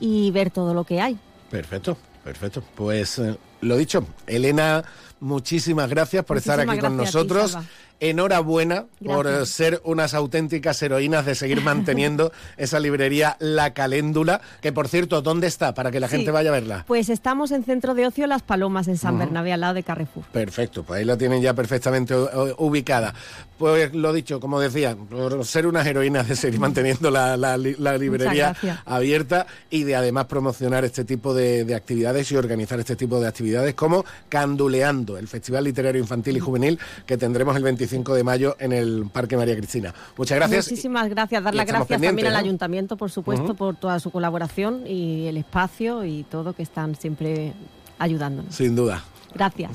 [0.00, 1.18] y ver todo lo que hay.
[1.50, 2.62] Perfecto, perfecto.
[2.74, 4.84] Pues eh, lo dicho, Elena,
[5.20, 7.56] muchísimas gracias por estar aquí con nosotros
[8.00, 14.88] enhorabuena por ser unas auténticas heroínas de seguir manteniendo esa librería La Caléndula, que por
[14.88, 15.74] cierto, ¿dónde está?
[15.74, 16.84] Para que la gente vaya a verla.
[16.88, 20.24] Pues estamos en Centro de Ocio Las Palomas, en San Bernabé, al lado de Carrefour.
[20.32, 22.14] Perfecto, pues ahí la tienen ya perfectamente
[22.58, 23.14] ubicada.
[23.58, 29.46] Pues lo dicho, como decía, por ser unas heroínas de seguir manteniendo la, librería abierta
[29.68, 33.49] y de además promocionar este tipo de, de, actividades y organizar este tipo de actividades
[33.74, 38.72] como Canduleando, el Festival Literario Infantil y Juvenil que tendremos el 25 de mayo en
[38.72, 39.94] el Parque María Cristina.
[40.16, 40.66] Muchas gracias.
[40.66, 41.42] Muchísimas gracias.
[41.42, 46.04] Dar las gracias también al Ayuntamiento, por supuesto, por toda su colaboración y el espacio
[46.04, 47.52] y todo que están siempre
[47.98, 48.54] ayudándonos.
[48.54, 49.04] Sin duda.
[49.34, 49.70] Gracias.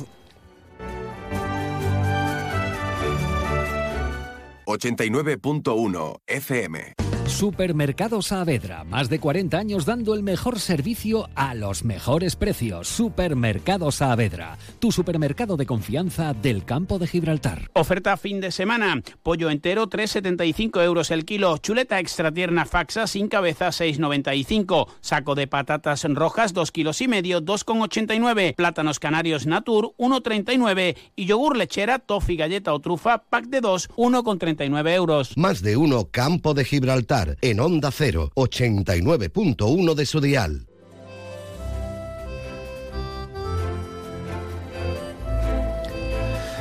[4.66, 12.36] 89.1 FM Supermercado Saavedra, más de 40 años dando el mejor servicio a los mejores
[12.36, 12.88] precios.
[12.88, 17.72] Supermercado Saavedra, tu supermercado de confianza del campo de Gibraltar.
[17.74, 23.28] Oferta fin de semana, pollo entero 3,75 euros el kilo, chuleta extra tierna faxa sin
[23.28, 30.96] cabeza 6,95, saco de patatas rojas 2 kilos y medio 2,89, plátanos canarios Natur 1,39
[31.16, 35.36] y yogur lechera, toffee, galleta o trufa pack de 2 1,39 euros.
[35.38, 40.68] Más de uno campo de Gibraltar en Onda 0, 89.1 de su dial.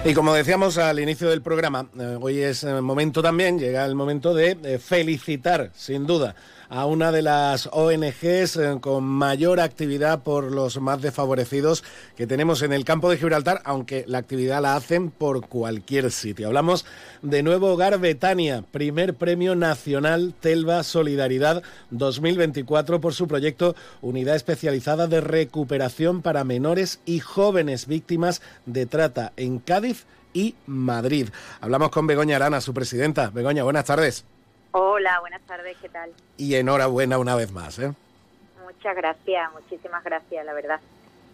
[0.04, 3.94] Y como decíamos al inicio del programa, eh, hoy es el momento también, llega el
[3.94, 6.36] momento de felicitar, sin duda,
[6.68, 11.84] a una de las ONGs eh, con mayor actividad por los más desfavorecidos
[12.16, 16.48] que tenemos en el campo de Gibraltar, aunque la actividad la hacen por cualquier sitio.
[16.48, 16.84] Hablamos
[17.22, 25.06] de Nuevo Hogar Betania, primer premio nacional Telva Solidaridad 2024 por su proyecto Unidad Especializada
[25.06, 31.28] de Recuperación para Menores y Jóvenes Víctimas de Trata en Cádiz y Madrid.
[31.60, 33.30] Hablamos con Begoña Arana, su presidenta.
[33.30, 34.24] Begoña, buenas tardes.
[34.76, 36.10] Hola, buenas tardes, ¿qué tal?
[36.36, 37.92] Y enhorabuena una vez más, ¿eh?
[38.64, 40.80] Muchas gracias, muchísimas gracias, la verdad.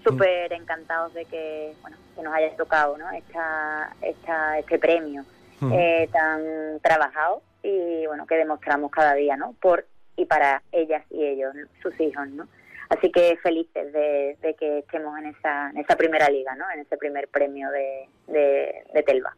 [0.05, 3.11] Súper encantados de que, bueno, que nos haya tocado, ¿no?
[3.13, 5.25] Esta, esta, este premio
[5.73, 9.55] eh, tan trabajado y, bueno, que demostramos cada día, ¿no?
[9.55, 12.47] Por y para ellas y ellos, sus hijos, ¿no?
[12.91, 16.71] Así que felices de, que estemos en esa, en esa primera liga, ¿no?
[16.71, 19.35] En ese primer premio de, de, de Telva.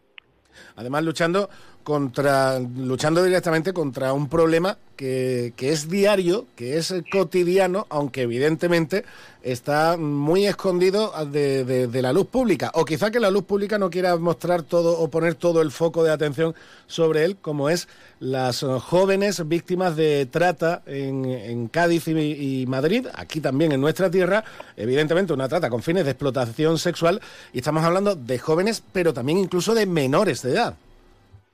[0.76, 1.48] Además, luchando
[1.82, 9.04] contra, luchando directamente contra un problema que, que, es diario, que es cotidiano, aunque evidentemente
[9.42, 12.70] está muy escondido de, de, la luz pública.
[12.74, 16.04] O quizá que la luz pública no quiera mostrar todo o poner todo el foco
[16.04, 16.54] de atención
[16.86, 17.88] sobre él, como es
[18.20, 24.44] las jóvenes víctimas de trata en, Cádiz y, y Madrid, aquí también en nuestra tierra,
[24.76, 27.20] evidentemente una trata con fines de explotación sexual,
[27.52, 30.76] y estamos hablando de jóvenes, pero también incluso de menores de edad.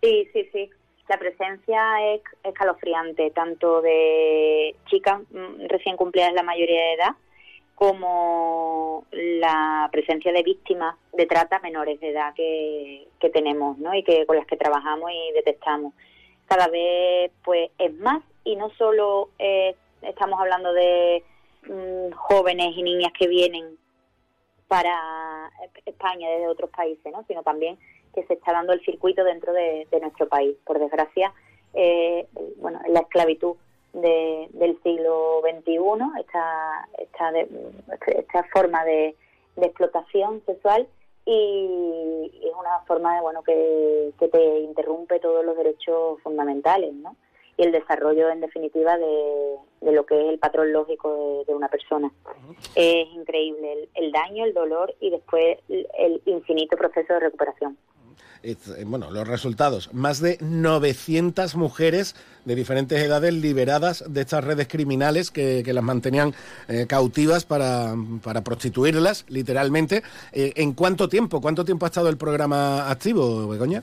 [0.03, 0.71] Sí, sí, sí.
[1.09, 7.17] La presencia es escalofriante, tanto de chicas mm, recién cumplidas la mayoría de edad,
[7.75, 13.95] como la presencia de víctimas de trata menores de edad que, tenemos, ¿no?
[13.95, 15.95] Y que con las que trabajamos y detectamos.
[16.47, 21.23] Cada vez, pues, es más y no solo eh, estamos hablando de
[21.69, 23.79] mm, jóvenes y niñas que vienen
[24.67, 25.51] para
[25.87, 27.25] España desde otros países, ¿no?
[27.27, 27.79] Sino también
[28.15, 30.57] que se está dando el circuito dentro de, nuestro país.
[30.65, 31.33] Por desgracia,
[31.75, 33.57] eh, bueno, la esclavitud
[33.93, 35.77] del siglo XXI,
[36.21, 37.33] esta, esta,
[38.07, 39.17] esta forma de,
[39.57, 40.87] explotación sexual
[41.25, 47.17] y, es una forma de, bueno que, te interrumpe todos los derechos fundamentales, ¿no?
[47.57, 49.57] y el desarrollo en definitiva de,
[49.93, 52.13] lo que es el patrón lógico de, una persona.
[52.77, 57.77] Es increíble el, daño, el dolor y después el infinito proceso de recuperación.
[58.43, 59.93] Eh, bueno, los resultados.
[59.93, 66.35] Más de 900 mujeres de diferentes edades liberadas de estas redes criminales que, las mantenían
[66.69, 70.03] eh, cautivas para, para, prostituirlas, literalmente.
[70.33, 71.41] Eh, ¿En cuánto tiempo?
[71.41, 73.83] ¿Cuánto tiempo ha estado el programa activo, Begoña?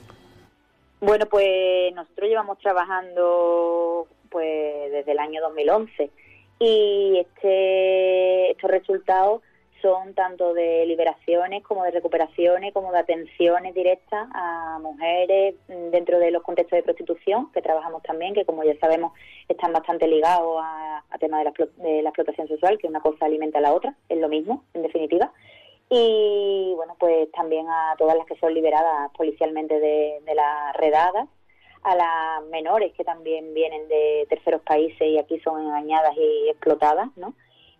[1.00, 6.10] Bueno, pues nosotros llevamos trabajando pues desde el año 2011
[6.58, 9.42] y este, estos resultados
[9.86, 16.32] son tanto de liberaciones como de recuperaciones, como de atenciones directas a mujeres dentro de
[16.32, 19.12] los contextos de prostitución, que trabajamos también, que como ya sabemos
[19.48, 23.58] están bastante ligados a, tema de la, de la explotación sexual, que una cosa alimenta
[23.58, 25.32] a la otra, es lo mismo, en definitiva.
[25.88, 31.28] Y bueno, pues también a todas las que son liberadas policialmente de, de las redadas,
[31.84, 37.08] a las menores que también vienen de terceros países y aquí son engañadas y explotadas,
[37.16, 37.34] ¿no?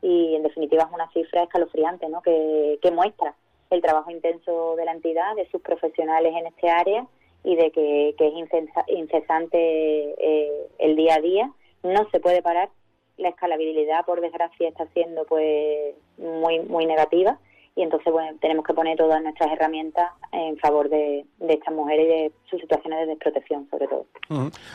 [0.06, 2.22] Y en definitiva es una cifra escalofriante ¿no?
[2.22, 3.34] que, muestra
[3.70, 7.04] el trabajo intenso de la entidad, de sus profesionales en este área
[7.42, 11.50] y de que, es incesante eh, el día a día.
[11.82, 12.68] No se puede parar.
[13.16, 17.38] La escalabilidad, por desgracia, está siendo pues muy muy negativa
[17.76, 22.08] y entonces bueno, tenemos que poner todas nuestras herramientas en favor de, estas mujeres y
[22.08, 24.06] de sus situaciones de desprotección, sobre todo.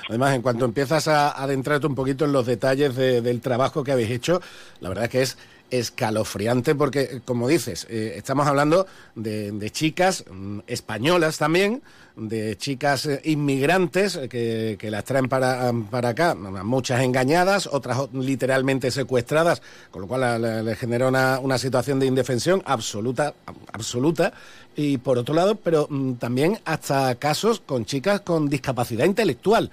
[0.08, 4.12] Además, en cuanto empiezas a adentrarte un poquito en los detalles del trabajo que habéis
[4.12, 4.40] hecho,
[4.82, 5.38] la verdad es que es
[5.72, 11.82] escalofriante porque, como dices, eh, estamos hablando de, chicas mm, españolas también,
[12.16, 19.62] de chicas eh, inmigrantes que, las traen para, para, acá, muchas engañadas, otras literalmente secuestradas,
[19.90, 23.34] con lo cual le genera una, una, situación de indefensión absoluta,
[23.72, 24.34] absoluta.
[24.76, 29.72] Y por otro lado, pero mm, también hasta casos con chicas con discapacidad intelectual.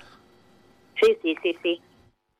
[1.00, 1.80] Sí, sí, sí, sí.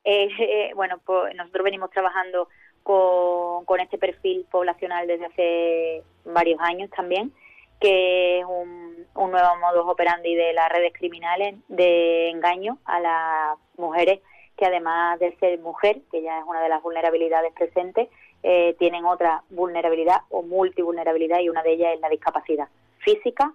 [0.05, 2.49] Eh, bueno, pues nosotros venimos trabajando
[2.89, 7.33] con, este perfil poblacional desde hace varios años también,
[7.81, 13.59] que es un, un nuevo modus operandi de las redes criminales de engaño a las
[13.77, 14.21] mujeres
[14.57, 18.09] que además de ser mujer, que ya es una de las vulnerabilidades presentes,
[18.43, 23.53] eh, tienen otra vulnerabilidad o multivulnerabilidad y una de ellas es la discapacidad física,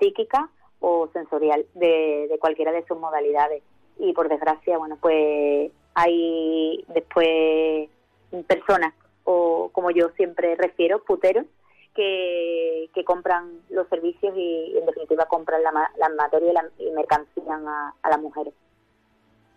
[0.00, 0.50] psíquica
[0.80, 3.62] o sensorial de, de cualquiera de sus modalidades.
[3.98, 7.88] Y por desgracia, bueno, pues hay después
[8.46, 11.46] personas, o como yo siempre refiero, puteros,
[11.94, 16.90] que, que compran los servicios y en definitiva compran la, la materia y, la, y
[16.90, 18.52] mercancían a, a las mujeres.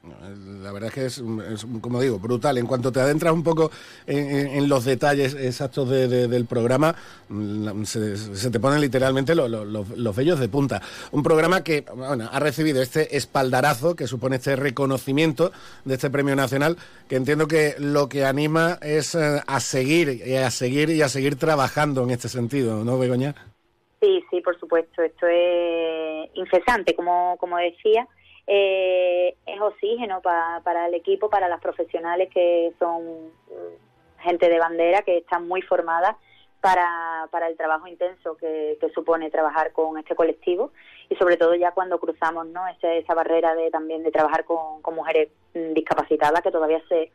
[0.02, 2.58] La verdad es que es, como digo, brutal.
[2.58, 3.70] En cuanto te adentras un poco
[4.08, 6.96] en, los detalles exactos del programa,
[7.28, 10.82] mm, se, te ponen literalmente los vellos de punta.
[11.12, 15.52] Un programa que bueno, ha recibido este espaldarazo que supone este reconocimiento
[15.84, 16.78] de este premio nacional,
[17.10, 21.10] que entiendo que lo que anima es eh, a seguir y a seguir y a
[21.10, 23.36] seguir trabajando en este sentido, ¿no, Begoña?
[24.00, 25.02] Sí, sí, por supuesto.
[25.02, 28.08] Esto es incesante, como, como decía
[28.52, 35.04] eh, es oxígeno para el equipo, para las profesionales que son mm, gente de bandera,
[35.04, 36.16] que están muy formadas
[36.60, 40.72] para, para el trabajo intenso que, supone trabajar con este colectivo
[41.10, 42.68] y sobre todo ya cuando cruzamos ¿no?
[42.68, 47.12] esa, esa barrera de también de trabajar con, mujeres mm, discapacitadas, que todavía se,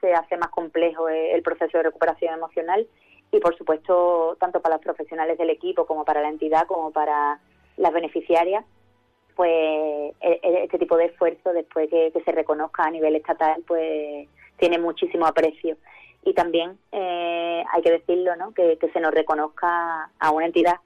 [0.00, 2.88] se hace más complejo eh, el proceso de recuperación emocional
[3.30, 7.40] y por supuesto tanto para los profesionales del equipo como para la entidad como para
[7.76, 8.64] las beneficiarias
[9.38, 9.52] pues
[10.20, 14.26] e, e, este tipo de esfuerzo, después que, se reconozca a nivel estatal, pues
[14.58, 15.76] tiene muchísimo aprecio.
[16.24, 18.52] Y también eh, hay que decirlo, ¿no?
[18.52, 20.80] Que, se nos reconozca a una entidad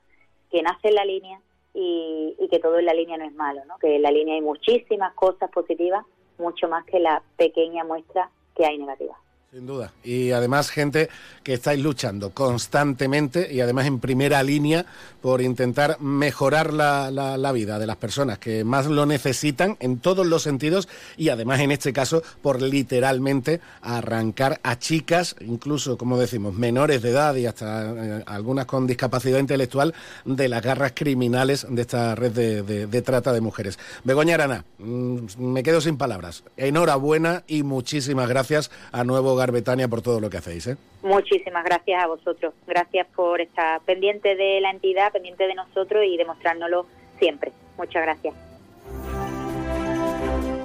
[0.51, 1.41] que nace en la línea
[1.73, 3.79] y, y, que todo en la línea no es malo, ¿no?
[3.79, 6.05] Que en la línea hay muchísimas cosas positivas,
[6.37, 9.17] mucho más que la pequeña muestra que hay negativa.
[9.53, 9.93] Sin duda.
[10.03, 11.11] Y además gente
[11.43, 14.87] que estáis luchando constantemente y además en primera línea
[15.21, 20.27] por intentar mejorar la, la, vida de las personas que más lo necesitan en todos
[20.27, 20.89] los sentidos
[21.19, 27.11] y además en este caso por literalmente arrancar a chicas, incluso como decimos, menores de
[27.11, 29.93] edad y hasta eh, algunas con discapacidad intelectual
[30.25, 33.79] de las garras criminales de esta red de, trata de mujeres.
[34.03, 36.43] Begoña Arana, mm, me quedo sin palabras.
[36.57, 40.69] Enhorabuena y muchísimas gracias a Nuevo Betania, por todo lo que hacéis.
[40.69, 40.77] ¿eh?
[41.03, 42.55] Muchísimas gracias a vosotros.
[42.67, 46.87] Gracias por estar pendiente de la entidad, pendiente de nosotros y demostrárnoslo
[47.19, 47.53] siempre.
[47.77, 48.35] Muchas gracias.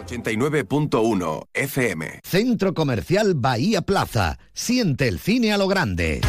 [0.07, 2.19] 89.1 FM.
[2.23, 4.37] Centro Comercial Bahía Plaza.
[4.53, 6.21] Siente el cine a lo grande.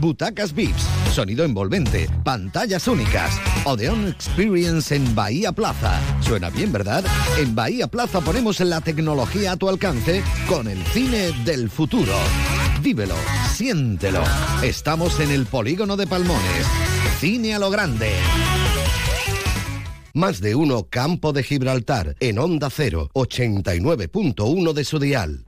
[0.00, 3.38] Butacas VIPS, sonido envolvente, pantallas únicas.
[3.64, 6.00] Odeon Experience en Bahía Plaza.
[6.20, 7.04] Suena bien, ¿verdad?
[7.38, 12.14] En Bahía Plaza ponemos la tecnología a tu alcance con el cine del futuro.
[12.80, 13.16] Vívelo,
[13.52, 14.22] siéntelo.
[14.62, 16.66] Estamos en el polígono de Palmones.
[17.18, 18.12] Cine a lo grande.
[20.14, 25.44] Más de uno Campo de Gibraltar en Onda 0, 89.1 de su dial.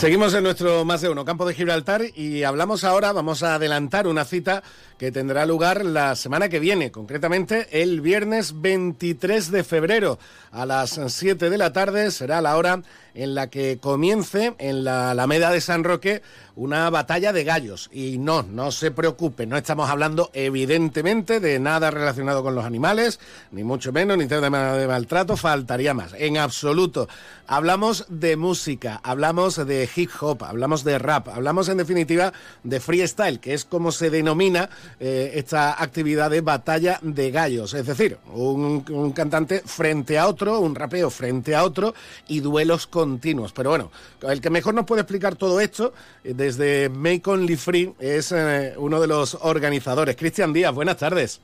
[0.00, 4.06] Seguimos en nuestro más de uno campo de Gibraltar y hablamos ahora, vamos a adelantar
[4.06, 4.62] una cita
[4.96, 10.18] que tendrá lugar la semana que viene, concretamente el viernes 23 de febrero
[10.52, 12.82] a las 7 de la tarde será la hora
[13.14, 16.22] en la que comience en la Alameda de San Roque
[16.56, 17.88] una batalla de gallos.
[17.92, 23.18] Y no, no se preocupe, no estamos hablando evidentemente de nada relacionado con los animales,
[23.50, 26.14] ni mucho menos, ni de, de maltrato, faltaría más.
[26.18, 27.08] En absoluto.
[27.46, 33.40] Hablamos de música, hablamos de hip hop, hablamos de rap, hablamos en definitiva de freestyle,
[33.40, 37.74] que es como se denomina eh, esta actividad de batalla de gallos.
[37.74, 41.94] Es decir, un, cantante frente a otro, un rapeo frente a otro
[42.28, 43.52] y duelos con continuos.
[43.52, 43.90] Pero bueno,
[44.22, 48.74] el que mejor nos puede explicar todo esto eh, desde Make Only Free es eh,
[48.76, 50.16] uno de los organizadores.
[50.16, 51.40] Cristian Díaz, buenas tardes.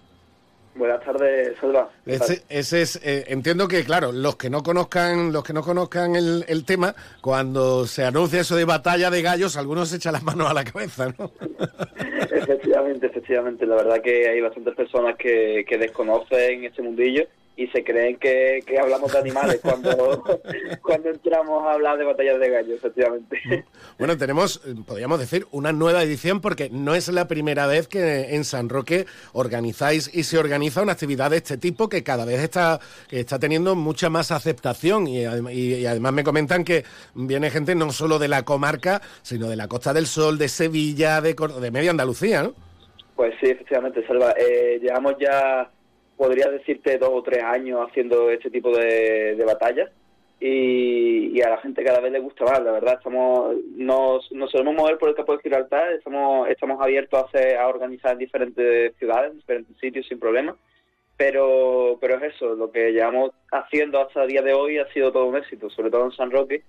[0.76, 1.88] Buenas tardes, Salva.
[2.04, 6.44] Ese, es, eh, entiendo que, claro, los que no conozcan, los que no conozcan el,
[6.48, 10.50] el, tema, cuando se anuncia eso de batalla de gallos, algunos se echan las manos
[10.50, 11.30] a la cabeza, ¿no?
[12.30, 13.64] efectivamente, efectivamente.
[13.64, 18.62] La verdad que hay bastantes personas que, que desconocen este mundillo y se creen que,
[18.78, 20.22] hablamos de animales cuando,
[20.82, 23.64] cuando entramos a hablar de batallas de gallos, efectivamente.
[23.98, 28.44] Bueno, tenemos, podríamos decir, una nueva edición porque no es la primera vez que en
[28.44, 32.78] San Roque organizáis y se organiza una actividad de este tipo que cada vez está,
[33.08, 38.18] que está teniendo mucha más aceptación y, además me comentan que viene gente no solo
[38.18, 42.42] de la comarca, sino de la Costa del Sol, de Sevilla, de, de media Andalucía,
[42.42, 42.54] ¿no?
[43.14, 44.34] Pues sí, efectivamente, Salva.
[44.38, 45.70] Eh, llevamos ya
[46.16, 49.90] podría decirte dos o tres años haciendo este tipo de, batallas
[50.40, 52.94] y, a la gente cada vez le gusta más, la verdad.
[52.94, 57.56] estamos Nos, nos solemos mover por el campo de Gibraltar, estamos, estamos abiertos a, hacer,
[57.58, 60.56] a organizar en diferentes ciudades, en diferentes sitios sin problema.
[61.16, 65.12] Pero, pero es eso, lo que llevamos haciendo hasta el día de hoy ha sido
[65.12, 66.62] todo un éxito, sobre todo en San Roque,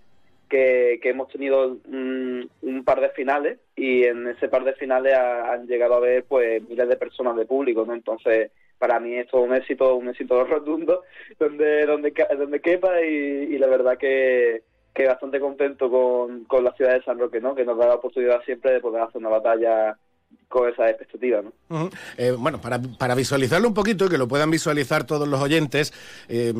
[0.47, 5.95] que, hemos tenido un, par de finales y en ese par de finales han llegado
[5.95, 7.93] a ver pues miles de personas de público, ¿no?
[7.93, 11.03] Entonces, para mí es todo un éxito, un éxito rotundo,
[11.39, 14.63] donde, donde, donde quepa y, la verdad que,
[14.93, 17.55] que bastante contento con, con la ciudad de San Roque, ¿no?
[17.55, 19.97] Que nos da la oportunidad siempre de poder hacer una batalla
[20.47, 21.41] con esa expectativa.
[21.41, 21.89] ¿no?
[22.17, 25.93] Eh, bueno, para, para, visualizarlo un poquito y que lo puedan visualizar todos los oyentes,
[26.29, 26.53] eh,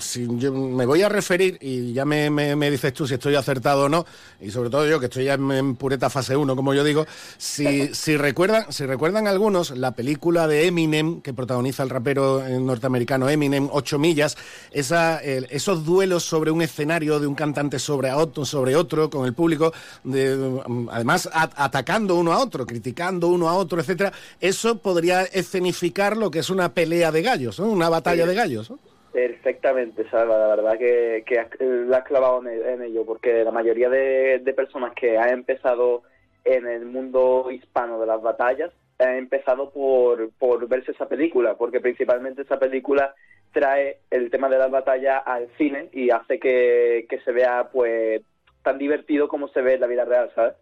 [0.00, 3.84] si yo me voy a referir, y ya me, me, dices tú si estoy acertado
[3.84, 4.04] o no,
[4.40, 7.06] y sobre todo yo que estoy ya en, pureta fase 1, como yo digo,
[7.38, 13.30] si, si, recuerdan, si recuerdan algunos la película de Eminem que protagoniza el rapero norteamericano
[13.30, 14.36] Eminem, 8 millas,
[14.72, 19.32] esa, esos duelos sobre un escenario de un cantante sobre otro, sobre otro con el
[19.32, 19.72] público,
[20.04, 26.30] de, además atacando uno a otro, criticando uno a otro, etcétera, eso podría escenificar lo
[26.30, 28.72] que es una pelea de gallos, una batalla de gallos.
[29.12, 31.46] Perfectamente, Salva, la verdad que, que
[31.86, 36.02] la has clavado en, ello, porque la mayoría de, personas que han empezado
[36.44, 41.80] en el mundo hispano de las batallas han empezado por, por verse esa película, porque
[41.80, 43.14] principalmente esa película
[43.52, 48.22] trae el tema de las batallas al cine y hace que, que se vea pues
[48.62, 50.54] tan divertido como se ve en la vida real, ¿sabes?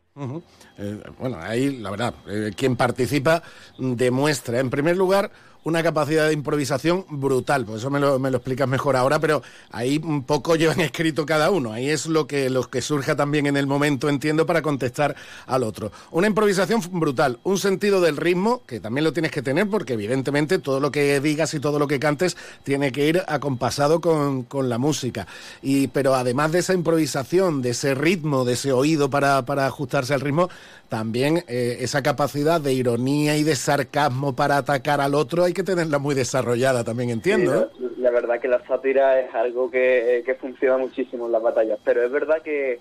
[0.78, 3.42] Eh, bueno, ahí la verdad, eh, quien participa
[3.78, 5.30] demuestra, en primer lugar,
[5.64, 9.42] una capacidad de improvisación brutal, por eso me lo, me lo explicas mejor ahora, pero
[9.70, 13.46] ahí un poco llevan escrito cada uno, ahí es lo que, lo que surja también
[13.46, 15.14] en el momento, entiendo, para contestar
[15.46, 15.92] al otro.
[16.10, 20.58] Una improvisación brutal, un sentido del ritmo, que también lo tienes que tener, porque evidentemente
[20.58, 24.68] todo lo que digas y todo lo que cantes tiene que ir acompasado con, con
[24.68, 25.26] la música.
[25.62, 30.14] Y, pero además de esa improvisación, de ese ritmo, de ese oído para, para ajustarse
[30.14, 30.48] al ritmo,
[30.90, 35.62] también eh, esa capacidad de ironía y de sarcasmo para atacar al otro hay que
[35.62, 37.62] tenerla muy desarrollada también, entiendo.
[37.62, 37.86] ¿eh?
[37.96, 42.02] la, verdad que la sátira es algo que, que, funciona muchísimo en las batallas, pero
[42.02, 42.80] es verdad que,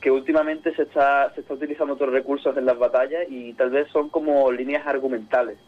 [0.00, 3.88] que últimamente se está, se está utilizando otros recursos en las batallas y tal vez
[3.92, 5.58] son como líneas argumentales.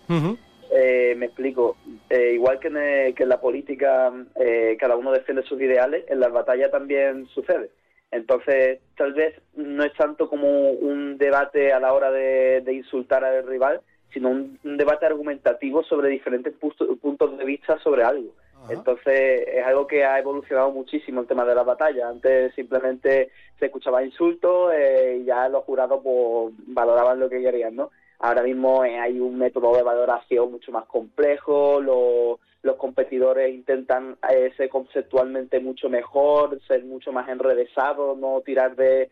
[0.75, 1.77] eh, me explico,
[2.09, 6.19] eh, igual que en, que en, la política eh, cada uno defiende sus ideales, en
[6.19, 7.71] las batallas también sucede.
[8.13, 13.25] Entonces, tal vez no es tanto como un debate a la hora de, de insultar
[13.25, 13.81] al rival,
[14.13, 18.35] sino un, un, debate argumentativo sobre diferentes puntos de vista sobre algo.
[18.65, 18.75] Ajá.
[18.75, 22.11] Entonces, es algo que ha evolucionado muchísimo el tema de la batalla.
[22.11, 27.75] Antes simplemente se escuchaba insultos eh, y ya los jurados pues, valoraban lo que querían,
[27.77, 27.91] ¿no?
[28.19, 34.17] Ahora mismo eh, hay un método de valoración mucho más complejo, lo, los competidores intentan
[34.31, 39.11] eh, ser conceptualmente mucho mejor, ser mucho más enrevesados, no tirar de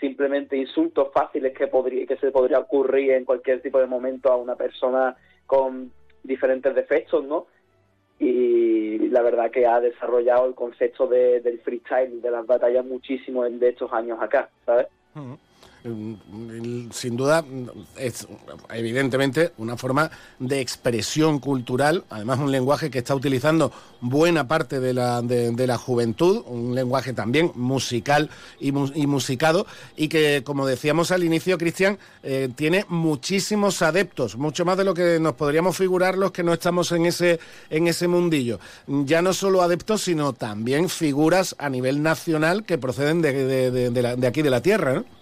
[0.00, 4.36] simplemente insultos fáciles que, podría, que se podría ocurrir en cualquier tipo de momento a
[4.36, 5.16] una persona
[5.46, 5.92] con
[6.24, 7.46] diferentes defectos, ¿no?
[8.18, 13.44] Y la verdad que ha desarrollado el concepto de, del freestyle, de las batallas muchísimo
[13.44, 14.88] de estos años acá, ¿sabes?
[15.14, 15.36] Uh
[15.82, 17.44] sin duda
[17.96, 18.26] es
[18.72, 24.94] evidentemente una forma de expresión cultural, además un lenguaje que está utilizando buena parte de
[24.94, 28.30] la, de, la juventud, un lenguaje también musical
[28.60, 29.66] y, musicado,
[29.96, 34.94] y que, como decíamos al inicio, Cristian, eh, tiene muchísimos adeptos, mucho más de lo
[34.94, 38.60] que nos podríamos figurar los que no estamos en ese, en ese mundillo.
[38.86, 44.42] Ya no solo adeptos, sino también figuras a nivel nacional que proceden de, de, aquí
[44.42, 45.21] de la tierra, ¿no?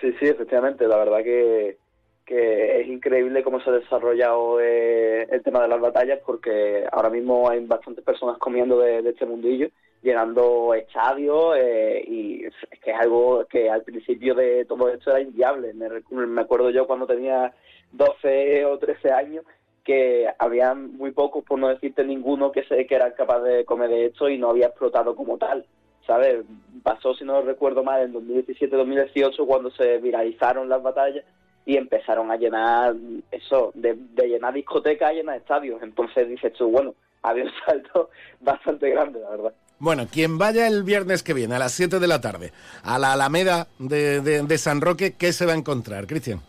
[0.00, 0.86] Sí, sí, efectivamente.
[0.86, 1.78] La verdad que,
[2.24, 7.10] que es increíble cómo se ha desarrollado eh, el tema de las batallas porque ahora
[7.10, 9.68] mismo hay bastantes personas comiendo de, este mundillo,
[10.02, 15.20] llenando estadios eh, y es que es algo que al principio de todo esto era
[15.20, 15.72] inviable.
[15.74, 15.88] Me,
[16.26, 17.52] me acuerdo yo cuando tenía
[17.92, 19.44] 12 o 13 años
[19.86, 23.88] que había muy pocos, por no decirte ninguno, que, se, que eran capaces de comer
[23.88, 25.64] de esto y no había explotado como tal.
[26.06, 26.44] ¿Sabes?
[26.82, 31.24] Pasó, si no recuerdo mal, en 2017-2018 cuando se viralizaron las batallas
[31.64, 32.94] y empezaron a llenar
[33.30, 35.82] eso, de, de llenar discotecas a llenar estadios.
[35.82, 39.54] Entonces dices tú, bueno, había un salto bastante grande, la verdad.
[39.78, 42.52] Bueno, quien vaya el viernes que viene a las 7 de la tarde
[42.82, 46.40] a la Alameda de, de, de San Roque, ¿qué se va a encontrar, Cristian?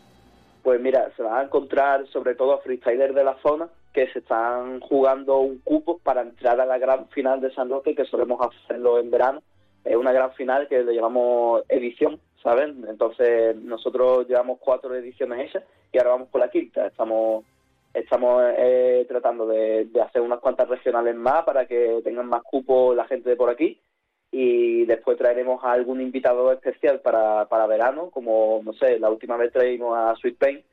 [0.63, 3.67] Pues mira, se va a encontrar sobre todo a freestylers de la zona
[3.97, 7.95] que se están jugando un cupo para entrar a la gran final de San Roque,
[7.95, 9.41] que solemos hacerlo en verano.
[9.83, 12.85] Es una gran final que le llamamos edición, ¿saben?
[12.87, 16.85] Entonces nosotros llevamos cuatro ediciones hechas y ahora vamos por la quinta.
[16.85, 17.43] Estamos
[17.91, 22.93] estamos eh, tratando de, de, hacer unas cuantas regionales más para que tengan más cupo
[22.93, 23.81] la gente de por aquí
[24.29, 29.37] y después traeremos a algún invitado especial para, para verano, como, no sé, la última
[29.37, 30.63] vez traímos a Sweet Pain,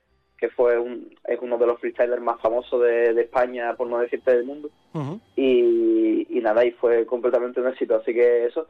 [0.45, 3.99] que fue un, es uno de los freestylers más famosos de, de España, por no
[3.99, 5.21] decirte del mundo, uh -huh.
[5.37, 8.69] y, y nada, y fue completamente un éxito, así que eso,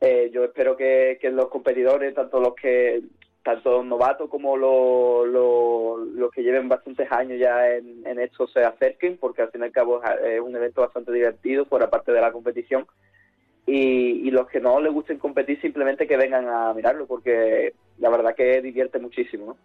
[0.00, 3.02] eh, yo espero que, que los competidores, tanto los que
[3.44, 8.64] tanto novatos como los, los, los, que lleven bastantes años ya en, en, esto se
[8.64, 12.22] acerquen, porque al fin y al cabo es un evento bastante divertido, fuera parte de
[12.22, 12.86] la competición.
[13.66, 18.10] Y, y, los que no les gusten competir, simplemente que vengan a mirarlo, porque la
[18.10, 19.46] verdad que divierte muchísimo.
[19.46, 19.56] ¿no?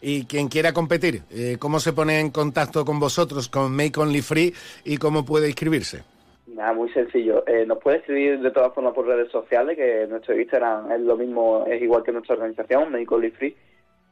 [0.00, 4.20] Y quien quiera competir, eh, ¿cómo se pone en contacto con vosotros, con Make Only
[4.20, 4.52] Free,
[4.84, 6.02] y cómo puede inscribirse?
[6.48, 7.44] Nada, muy sencillo.
[7.46, 11.16] Eh, nos puede escribir de todas formas por redes sociales, que nuestro Instagram es lo
[11.16, 13.56] mismo, es igual que nuestra organización, Make Only Free,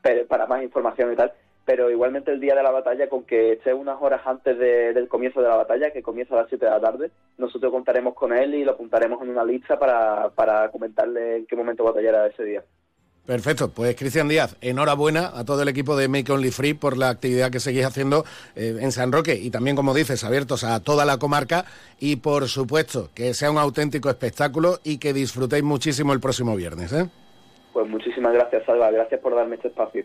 [0.01, 1.33] pero para más información y tal.
[1.71, 5.07] Pero igualmente el día de la batalla, con que esté unas horas antes de, del
[5.07, 8.33] comienzo de la batalla, que comienza a las 7 de la tarde, nosotros contaremos con
[8.33, 12.43] él y lo apuntaremos en una lista para, para comentarle en qué momento batallará ese
[12.43, 12.65] día.
[13.25, 17.09] Perfecto, pues Cristian Díaz, enhorabuena a todo el equipo de Make Only Free por la
[17.09, 18.25] actividad que seguís haciendo
[18.57, 21.67] eh, en San Roque y también, como dices, abiertos a toda la comarca
[22.01, 26.93] y por supuesto que sea un auténtico espectáculo y que disfrutéis muchísimo el próximo viernes.
[26.93, 27.09] ¿eh?
[27.73, 30.05] Pues muchísimas gracias, Salva, gracias por darme este espacio.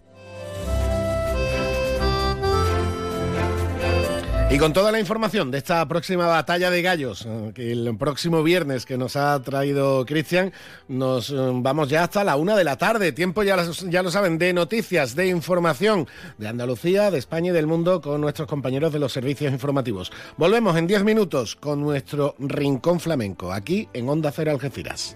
[4.51, 8.43] Y con toda la información de esta próxima batalla de gallos, eh, que el próximo
[8.43, 10.51] viernes que nos ha traído Cristian,
[10.89, 13.13] nos eh, vamos ya hasta la una de la tarde.
[13.13, 16.05] Tiempo, ya, ya lo saben, de noticias, de información
[16.37, 20.11] de Andalucía, de España y del mundo con nuestros compañeros de los servicios informativos.
[20.35, 25.15] Volvemos en diez minutos con nuestro Rincón Flamenco, aquí en Onda Cero Algeciras.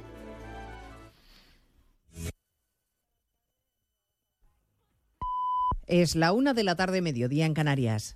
[5.87, 8.15] Es la una de la tarde, mediodía en Canarias.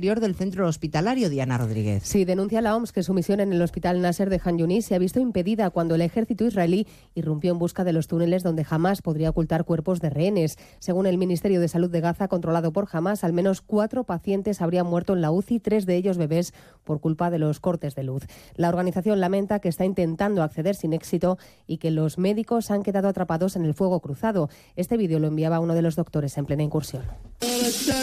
[0.01, 2.01] del centro hospitalario, Diana Rodríguez.
[2.03, 4.95] Sí, denuncia la OMS que su misión en el hospital Nasser de Han Yunis se
[4.95, 9.03] ha visto impedida cuando el ejército israelí irrumpió en busca de los túneles donde jamás
[9.03, 10.57] podría ocultar cuerpos de rehenes.
[10.79, 14.87] Según el Ministerio de Salud de Gaza, controlado por Hamas, al menos cuatro pacientes habrían
[14.87, 18.23] muerto en la UCI, tres de ellos bebés, por culpa de los cortes de luz.
[18.55, 21.37] La organización lamenta que está intentando acceder sin éxito
[21.67, 24.49] y que los médicos han quedado atrapados en el fuego cruzado.
[24.75, 27.03] Este vídeo lo enviaba uno de los doctores en plena incursión.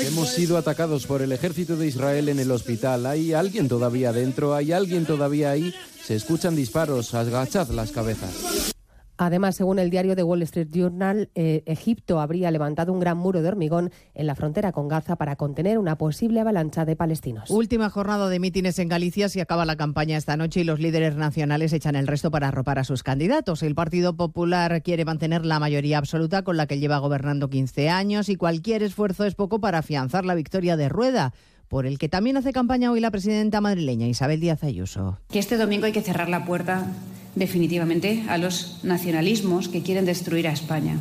[0.02, 3.06] Hemos sido atacados por el ejército de Israel en el hospital.
[3.06, 4.54] ¿Hay alguien todavía dentro?
[4.54, 5.72] ¿Hay alguien todavía ahí?
[6.02, 7.14] Se escuchan disparos.
[7.14, 8.74] Agachad las cabezas.
[9.20, 13.42] Además, según el diario The Wall Street Journal, eh, Egipto habría levantado un gran muro
[13.42, 17.50] de hormigón en la frontera con Gaza para contener una posible avalancha de palestinos.
[17.50, 19.28] Última jornada de mítines en Galicia.
[19.28, 22.78] Se acaba la campaña esta noche y los líderes nacionales echan el resto para arropar
[22.78, 23.64] a sus candidatos.
[23.64, 28.28] El Partido Popular quiere mantener la mayoría absoluta con la que lleva gobernando 15 años
[28.28, 31.34] y cualquier esfuerzo es poco para afianzar la victoria de Rueda
[31.68, 35.18] por el que también hace campaña hoy la presidenta madrileña Isabel Díaz Ayuso.
[35.30, 36.86] Que este domingo hay que cerrar la puerta
[37.34, 40.96] definitivamente a los nacionalismos que quieren destruir a España.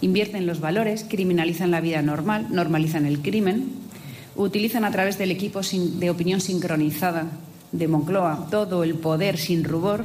[0.00, 3.70] Invierten los valores, criminalizan la vida normal, normalizan el crimen,
[4.34, 7.26] utilizan a través del equipo de opinión sincronizada
[7.72, 10.04] de Moncloa todo el poder sin rubor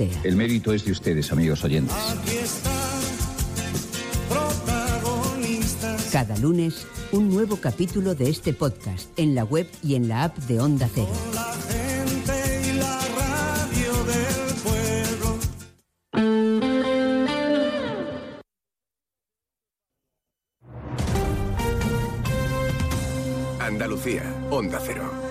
[0.23, 1.95] El mérito es de ustedes, amigos oyentes.
[6.11, 10.37] Cada lunes, un nuevo capítulo de este podcast en la web y en la app
[10.39, 11.07] de Onda Cero.
[23.59, 25.30] Andalucía, Onda Cero.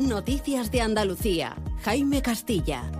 [0.00, 1.54] Noticias de Andalucía.
[1.84, 2.90] Jaime Castilla.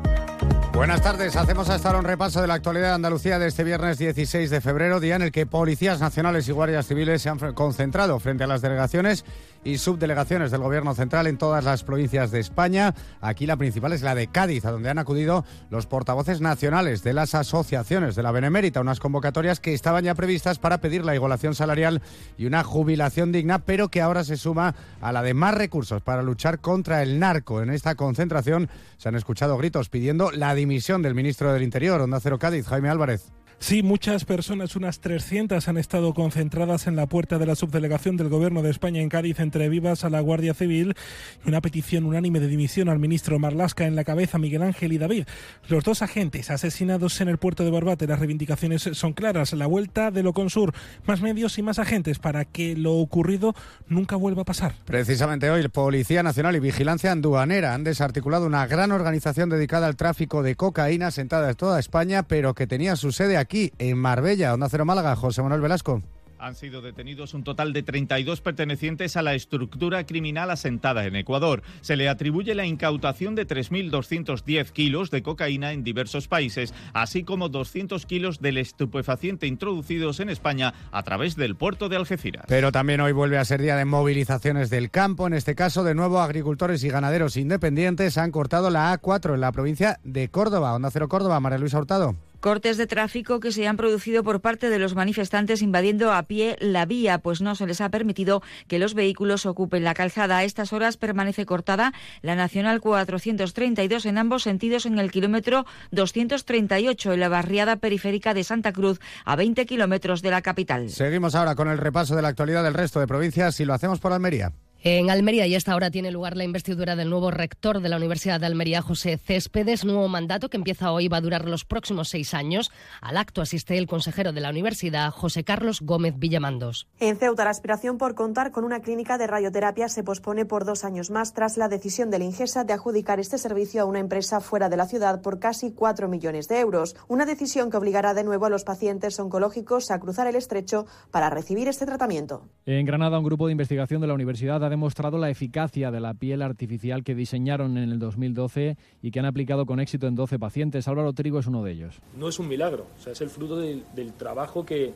[0.73, 1.35] Buenas tardes.
[1.35, 4.61] Hacemos hasta ahora un repaso de la actualidad de Andalucía de este viernes 16 de
[4.61, 8.47] febrero, día en el que policías nacionales y guardias civiles se han concentrado frente a
[8.47, 9.25] las delegaciones
[9.65, 12.95] y subdelegaciones del Gobierno central en todas las provincias de España.
[13.21, 17.13] Aquí la principal es la de Cádiz, a donde han acudido los portavoces nacionales de
[17.13, 21.55] las asociaciones de la Benemérita, unas convocatorias que estaban ya previstas para pedir la igualación
[21.55, 22.03] salarial
[22.37, 26.23] y una jubilación digna, pero que ahora se suma a la de más recursos para
[26.23, 27.63] luchar contra el narco.
[27.63, 32.21] En esta concentración se han escuchado gritos pidiendo la dimisión del ministro del Interior, Onda
[32.21, 33.33] Cero Cádiz, Jaime Álvarez.
[33.65, 38.29] Sí, muchas personas, unas 300, han estado concentradas en la puerta de la subdelegación del
[38.29, 40.95] Gobierno de España en Cádiz entre vivas a la Guardia Civil
[41.43, 44.99] y una petición unánime de dimisión al ministro Marlasca en la cabeza Miguel Ángel y
[44.99, 45.25] David.
[45.67, 49.55] Los dos agentes asesinados en el puerto de Barbate, las reivindicaciones son claras.
[49.55, 50.75] La vuelta de Loconsur,
[51.07, 53.55] más medios y más agentes para que lo ocurrido
[53.89, 54.75] nunca vuelva a pasar.
[54.85, 60.43] Precisamente hoy, Policía Nacional y Vigilancia Anduanera han desarticulado una gran organización dedicada al tráfico
[60.43, 64.53] de cocaína sentada en toda España, pero que tenía su sede aquí aquí en Marbella,
[64.53, 66.03] Onda Cero Málaga, José Manuel Velasco.
[66.41, 71.63] Han sido detenidos un total de 32 pertenecientes a la estructura criminal asentada en Ecuador.
[71.81, 77.49] Se le atribuye la incautación de 3.210 kilos de cocaína en diversos países, así como
[77.49, 82.47] 200 kilos del estupefaciente introducidos en España a través del puerto de Algeciras.
[82.49, 85.29] Pero también hoy vuelve a ser día de movilizaciones del campo.
[85.29, 89.53] En este caso, de nuevo, agricultores y ganaderos independientes han cortado la A4 en la
[89.53, 90.75] provincia de Córdoba.
[90.75, 92.17] Onda Cero Córdoba, María Luisa Hurtado.
[92.45, 96.59] Cortes de tráfico que se han producido por parte de los manifestantes invadiendo a pie
[96.61, 100.37] la vía, pues no se les ha permitido que los vehículos ocupen la calzada.
[100.37, 107.15] A estas horas permanece cortada la Nacional 432 en ambos sentidos en el kilómetro 238
[107.15, 110.91] en la barriada periférica de Santa Cruz, a 20 kilómetros de la capital.
[110.91, 114.01] Seguimos ahora con el repaso de la actualidad del resto de provincias y lo hacemos
[114.01, 114.53] por Almería.
[114.87, 118.39] En Almería y esta hora tiene lugar la investidura del nuevo rector de la Universidad
[118.39, 119.83] de Almería, José Céspedes.
[119.83, 122.71] Nuevo mandato que empieza hoy va a durar los próximos seis años.
[123.01, 126.87] Al acto asiste el consejero de la universidad, José Carlos Gómez Villamandos.
[127.01, 130.85] En Ceuta, la aspiración por contar con una clínica de radioterapia se pospone por dos
[130.85, 134.69] años más tras la decisión del Ingesa de adjudicar este servicio a una empresa fuera
[134.69, 136.95] de la ciudad por casi cuatro millones de euros.
[137.09, 141.31] Una decisión que obligará de nuevo a los pacientes oncológicos a cruzar el estrecho para
[141.31, 142.43] recibir este tratamiento.
[142.67, 146.15] En Granada, un grupo de investigación de la universidad ha demostrado la eficacia de la
[146.15, 150.41] piel artificial que diseñaron en el 2012 y que han aplicado con éxito en 12
[150.41, 150.89] pacientes.
[150.89, 152.01] Álvaro Trigo es uno de ellos.
[152.19, 153.85] No es un milagro, o sea, es el fruto del,
[154.19, 154.93] trabajo que,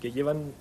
[0.00, 0.52] que llevan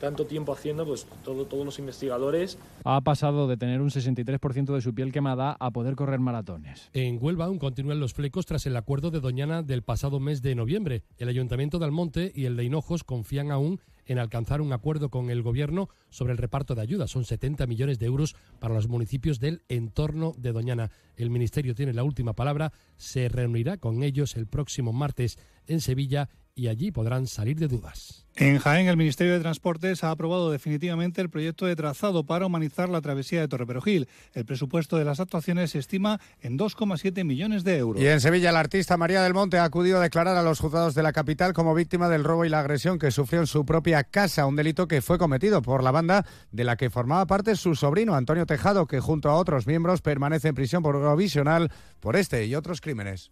[0.00, 2.58] tanto tiempo haciendo, pues todo, todos los investigadores.
[2.84, 6.90] Ha pasado de tener un 63% de su piel quemada a poder correr maratones.
[6.94, 10.54] En Huelva aún continúan los flecos tras el acuerdo de Doñana del pasado mes de
[10.54, 11.04] noviembre.
[11.18, 15.30] El Ayuntamiento de Almonte y el de Hinojos confían aún en alcanzar un acuerdo con
[15.30, 17.10] el Gobierno sobre el reparto de ayudas.
[17.10, 20.90] Son 70 millones de euros para los municipios del entorno de Doñana.
[21.16, 22.72] El Ministerio tiene la última palabra.
[22.96, 28.24] Se reunirá con ellos el próximo martes en Sevilla y allí podrán salir de dudas.
[28.36, 32.88] En Jaén, el Ministerio de Transportes ha aprobado definitivamente el proyecto de trazado para humanizar
[32.88, 34.08] la travesía de Torreperogil.
[34.32, 38.02] El presupuesto de las actuaciones se estima en 2,7 millones de euros.
[38.02, 40.94] Y en Sevilla, la artista María del Monte ha acudido a declarar a los juzgados
[40.94, 44.02] de la capital como víctima del robo y la agresión que sufrió en su propia
[44.02, 47.76] casa, un delito que fue cometido por la banda de la que formaba parte su
[47.76, 52.56] sobrino Antonio Tejado, que junto a otros miembros permanece en prisión provisional por este y
[52.56, 53.30] otros crímenes.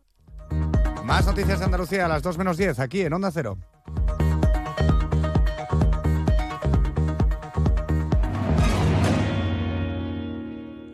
[1.04, 3.58] Más noticias de Andalucía a las 2 menos 10, aquí en Onda Cero.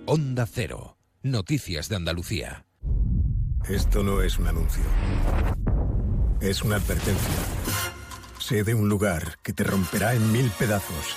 [0.07, 0.97] Onda Cero.
[1.23, 2.65] Noticias de Andalucía.
[3.69, 4.85] Esto no es un anuncio.
[6.41, 7.35] Es una advertencia.
[8.39, 11.17] Sé de un lugar que te romperá en mil pedazos,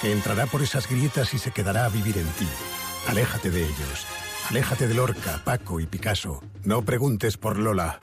[0.00, 2.46] que entrará por esas grietas y se quedará a vivir en ti.
[3.08, 4.06] Aléjate de ellos.
[4.50, 6.42] Aléjate de Lorca, Paco y Picasso.
[6.64, 8.00] No preguntes por Lola.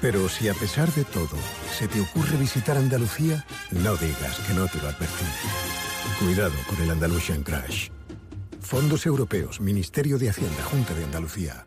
[0.00, 1.36] Pero si a pesar de todo
[1.76, 5.24] se te ocurre visitar Andalucía, no digas que no te lo advertí.
[6.20, 7.88] Cuidado con el Andalusian Crash.
[8.60, 11.66] Fondos Europeos, Ministerio de Hacienda, Junta de Andalucía.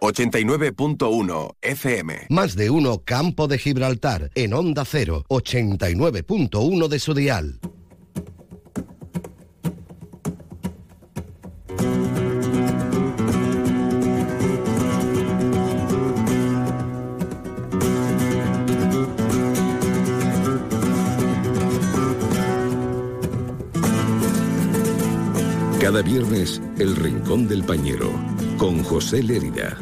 [0.00, 2.26] 89.1 FM.
[2.30, 7.60] Más de uno Campo de Gibraltar en Onda 0, 89.1 de su dial.
[25.90, 28.12] Cada viernes, El Rincón del Pañero,
[28.58, 29.76] con José Lérida.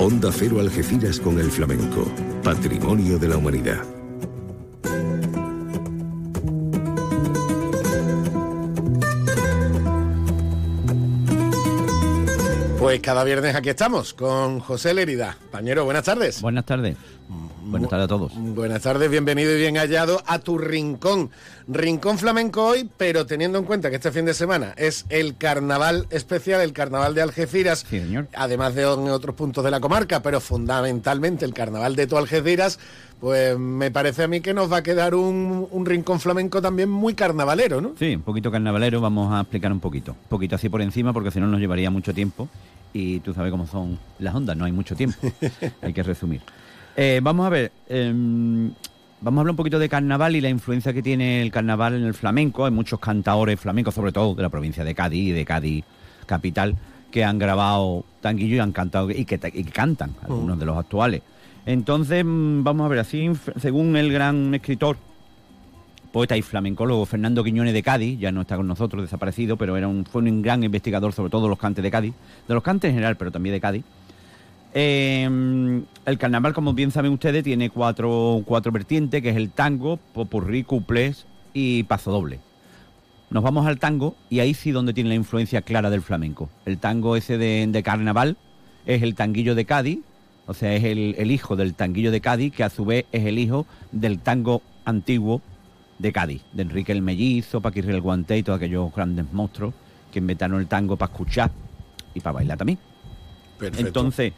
[0.00, 2.04] Onda Cero Algeciras con el flamenco,
[2.42, 3.84] patrimonio de la humanidad.
[12.80, 15.38] Pues cada viernes aquí estamos con José Lérida.
[15.52, 16.42] Pañero, buenas tardes.
[16.42, 16.96] Buenas tardes.
[17.64, 18.32] Buenas tardes a todos.
[18.36, 21.30] Buenas tardes, bienvenido y bien hallado a tu rincón.
[21.68, 26.06] Rincón flamenco hoy, pero teniendo en cuenta que este fin de semana es el carnaval
[26.10, 28.28] especial, el carnaval de Algeciras, sí, señor.
[28.34, 32.78] además de otros puntos de la comarca, pero fundamentalmente el carnaval de tu Algeciras,
[33.20, 36.90] pues me parece a mí que nos va a quedar un, un, rincón flamenco también
[36.90, 37.92] muy carnavalero, ¿no?
[37.98, 40.12] Sí, un poquito carnavalero, vamos a explicar un poquito.
[40.12, 42.48] Un poquito así por encima, porque si no nos llevaría mucho tiempo.
[42.92, 45.16] Y tú sabes cómo son las ondas, no hay mucho tiempo.
[45.80, 46.42] hay que resumir.
[46.96, 50.92] Eh, vamos a ver, eh, vamos a hablar un poquito de carnaval y la influencia
[50.92, 52.66] que tiene el carnaval en el flamenco.
[52.66, 55.84] Hay muchos cantadores flamencos, sobre todo de la provincia de Cádiz y de Cádiz
[56.26, 56.76] capital,
[57.10, 60.76] que han grabado tanguillo y han cantado y que, y que cantan, algunos de los
[60.76, 61.22] actuales.
[61.64, 64.96] Entonces, vamos a ver, así, según el gran escritor,
[66.12, 69.88] poeta y flamencólogo Fernando Quiñones de Cádiz, ya no está con nosotros, desaparecido, pero era
[69.88, 72.12] un, fue un gran investigador sobre todo los cantes de Cádiz,
[72.46, 73.84] de los cantes en general, pero también de Cádiz
[74.74, 79.98] Eh, el carnaval, como bien saben ustedes, tiene cuatro, cuatro vertientes, que es el tango,
[80.14, 82.40] popurrí, cuplés y paso doble.
[83.30, 86.50] Nos vamos al tango y ahí sí donde tiene la influencia clara del flamenco.
[86.66, 88.36] El tango ese de, de carnaval
[88.84, 90.00] es el tanguillo de Cádiz,
[90.46, 93.24] o sea, es el, el hijo del tanguillo de Cádiz, que a su vez es
[93.24, 95.40] el hijo del tango antiguo
[95.98, 99.72] de Cádiz, de Enrique el Mellizo, Paquirri el Guante y todos aquellos grandes monstruos
[100.10, 101.50] que inventaron el tango para escuchar
[102.14, 102.78] y para bailar también.
[103.58, 103.86] Perfecto.
[103.86, 104.32] Entonces,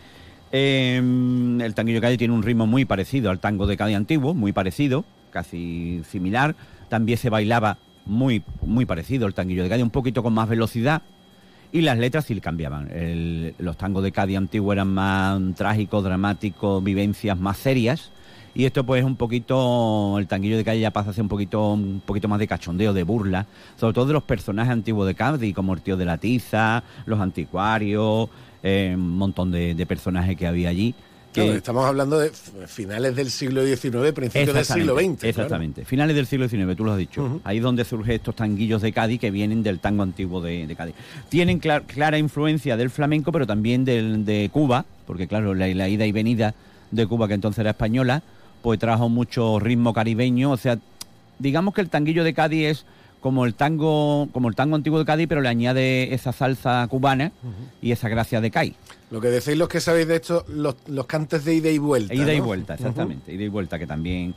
[0.53, 4.35] eh, el tanguillo de Cádiz tiene un ritmo muy parecido al tango de Cádiz antiguo,
[4.35, 6.55] muy parecido, casi similar.
[6.89, 11.03] También se bailaba muy, muy parecido al tanguillo de Cádiz, un poquito con más velocidad.
[11.73, 12.89] Y las letras sí cambiaban.
[12.93, 18.13] El- los tangos de Cádiz antiguo eran más trágicos, dramáticos, vivencias más serias.
[18.55, 21.73] Y esto pues un poquito, el tanguillo de Cádiz ya pasa a ser un poquito,
[21.73, 25.53] un poquito más de cachondeo, de burla, sobre todo de los personajes antiguos de Cádiz,
[25.53, 28.29] como el tío de la tiza, los anticuarios,
[28.65, 30.95] eh, un montón de, de personajes que había allí.
[31.33, 32.31] Que, estamos hablando de
[32.69, 35.03] finales del siglo XIX, principios del siglo XX.
[35.19, 35.29] claro.
[35.29, 35.85] Exactamente.
[35.85, 37.41] Finales del siglo XIX, tú lo has dicho.
[37.43, 40.77] Ahí es donde surgen estos tanguillos de Cádiz que vienen del tango antiguo de, de
[40.77, 40.95] Cádiz.
[41.29, 45.89] Tienen clar- clara influencia del flamenco, pero también del, de Cuba, porque claro, la, la
[45.89, 46.55] ida y venida
[46.93, 48.23] de Cuba, que entonces era española,
[48.63, 50.53] pues trajo mucho ritmo caribeño.
[50.53, 50.79] O sea,
[51.41, 52.87] digamos que el tanguillo de Cádiz es
[53.25, 57.33] como el tango, como el tango antiguo de Cádiz, pero le añade esa salsa cubana
[57.81, 58.75] y esa gracia de Cádiz.
[59.11, 62.13] Lo que decéis los que sabéis de esto, los, los cantes de ida y vuelta.
[62.13, 63.33] Ida y vuelta, exactamente.
[63.33, 64.35] Ida y vuelta que también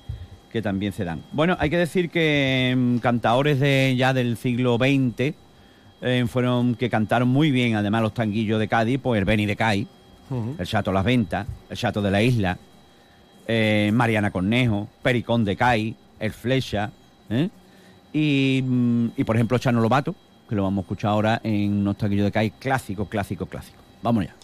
[0.53, 1.21] que también se dan.
[1.33, 5.35] Bueno, hay que decir que mm, cantaores de ya del siglo XX
[6.01, 9.57] eh, fueron que cantaron muy bien, además los tanguillos de Cádiz, pues el Beni de
[9.57, 9.89] Cádiz,
[10.57, 12.57] el Chato Las Ventas, el Chato de la Isla,
[13.49, 16.91] eh, Mariana Cornejo, Pericón de Cádiz, el Flecha,
[17.29, 17.49] ¿eh?
[18.17, 20.15] Y, mm, y, por ejemplo Chano Lobato,
[20.49, 23.77] que lo vamos a escuchar ahora en unos tanguillos de Cádiz clásico, clásico, clásico.
[24.01, 24.35] Vamos ya.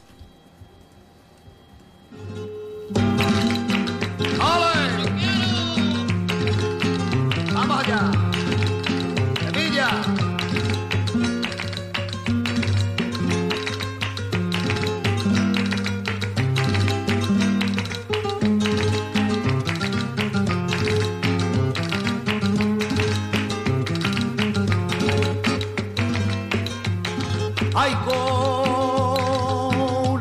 [27.76, 29.63] Ay, con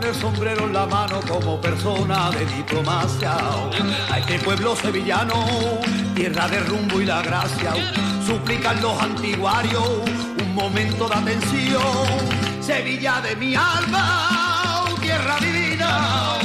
[0.02, 3.36] el sombrero en la mano como persona de diplomacia.
[4.10, 5.34] Ay, que pueblo sevillano,
[6.14, 7.74] tierra de rumbo y la gracia.
[8.26, 9.86] Suplican los antiguarios
[10.42, 11.82] un momento de atención.
[12.62, 16.38] Sevilla de mi alma, tierra divina,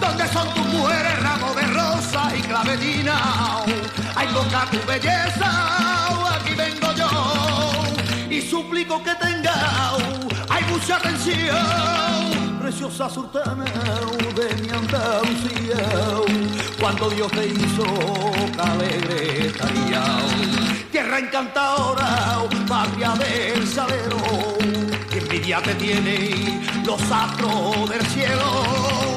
[0.00, 3.62] donde son tus mujeres ramo de rosa y clavetina.
[4.14, 6.83] Ay, boca tu belleza, aquí vengo
[8.34, 9.92] y suplico que tenga
[10.48, 13.64] hay mucha atención preciosa sultana
[14.34, 15.86] de mi Andalucía.
[16.80, 17.84] Cuando Dios te hizo
[18.58, 20.02] alegre estaría.
[20.90, 24.18] Tierra encantadora patria del salero
[25.10, 29.13] que envidia te tiene los astros del cielo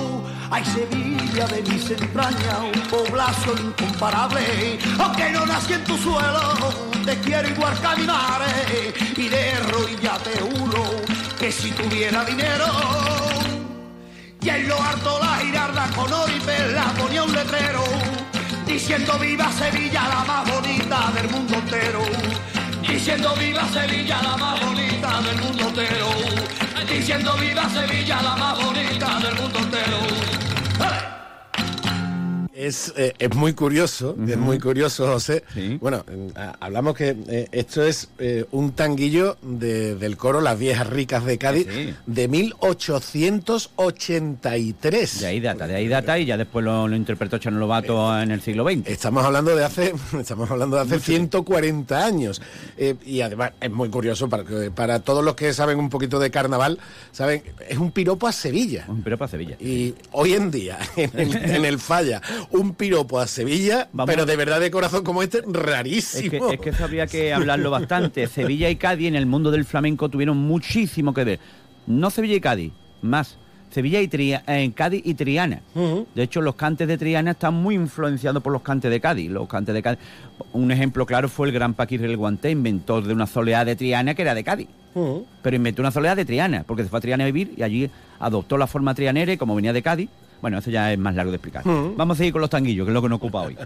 [0.50, 6.56] Ay, Sevilla de mis entrañas, un población incomparable, aunque no nací en tu suelo,
[7.06, 7.74] te quiero igual
[8.06, 10.84] madre, y de rodillas te juro
[11.38, 12.66] que si tuviera dinero,
[14.42, 17.84] y en lo harto la girarda con oro y perla ponía un letrero,
[18.66, 22.02] diciendo viva Sevilla, la más bonita del mundo entero,
[22.88, 26.10] diciendo viva Sevilla, la más bonita del mundo entero,
[26.90, 31.17] diciendo viva Sevilla, la más bonita del mundo entero.
[32.60, 35.44] Es, eh, es muy curioso, es muy curioso, José.
[35.80, 40.58] Bueno, eh, a- hablamos que eh, esto es eh, un tanguillo de- del coro Las
[40.58, 41.68] Viejas Ricas de Cádiz
[42.08, 45.20] de 1883.
[45.20, 48.32] De ahí data, de ahí data y ya después lo, lo interpretó Chano Lobato en
[48.32, 48.88] el siglo XX.
[48.88, 52.42] Estamos hablando de hace, estamos hablando de hace 140 años.
[53.06, 54.44] Y además es muy curioso para,
[54.74, 56.80] para todos los que saben un poquito de carnaval,
[57.12, 58.86] saben, es un piropo a Sevilla.
[58.88, 59.58] Un piropo a Sevilla.
[59.60, 62.20] Y hoy en día, en el, en el falla,
[62.52, 66.48] un piropo a Sevilla, pero de verdad de corazón como este, Es rarísimo.
[66.50, 68.28] que, es que eso habría que hablarlo bastante.
[68.28, 71.40] Sevilla y Cádiz en el mundo del flamenco tuvieron muchísimo que ver.
[71.88, 72.72] No Sevilla y Cádiz,
[73.02, 73.38] más.
[73.70, 75.62] Sevilla y Tria- eh, Cádiz y Triana.
[76.16, 79.30] De hecho, los cantes de Triana están muy influenciados por los cantes de Cádiz.
[79.30, 80.00] Los cantes de Cádiz.
[80.54, 84.16] Un ejemplo claro fue el gran Paquirre el Guanté, inventor de una soleá de Triana
[84.16, 84.68] que era de Cádiz.
[85.44, 87.90] Pero inventó una soleá de Triana, porque se fue a Triana a vivir y allí
[88.20, 90.10] adoptó la forma trianera y como venía de Cádiz.
[90.42, 91.68] Bueno, eso ya es más largo de explicar.
[91.68, 91.94] Ujú.
[91.98, 93.58] Vamos a seguir con los tanguillos, que es lo que nos ocupa hoy.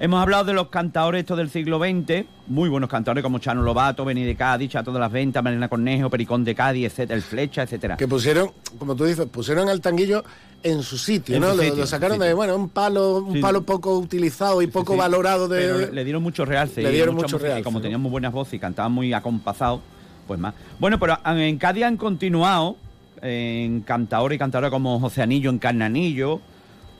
[0.00, 4.04] Hemos hablado de los cantadores estos del siglo XX, muy buenos cantadores como Chano Lobato,
[4.04, 7.62] Beni de Cádiz, Chato de las Ventas, Marina Cornejo, Pericón de Cádiz, etcétera, el Flecha,
[7.62, 7.96] etcétera.
[7.96, 10.24] Que pusieron, como tú dices, pusieron al tanguillo
[10.64, 11.50] en su sitio, En ¿no?
[11.52, 13.40] su Lo- sitio, sacaron de, bueno, un palo, un Sí.
[13.40, 15.60] palo poco utilizado y poco Sí, valorado de...
[15.60, 16.82] Pero le dieron mucho realce.
[16.82, 19.12] Le dieron mucha mucho música, y realce, como tenían muy buenas voces y cantaban muy
[19.12, 19.80] acompasados,
[20.26, 20.54] pues más.
[20.80, 22.76] Bueno, pero en Cádiz han continuado
[23.22, 26.40] en cantadores y cantadoras como José Anillo en Carnanillo,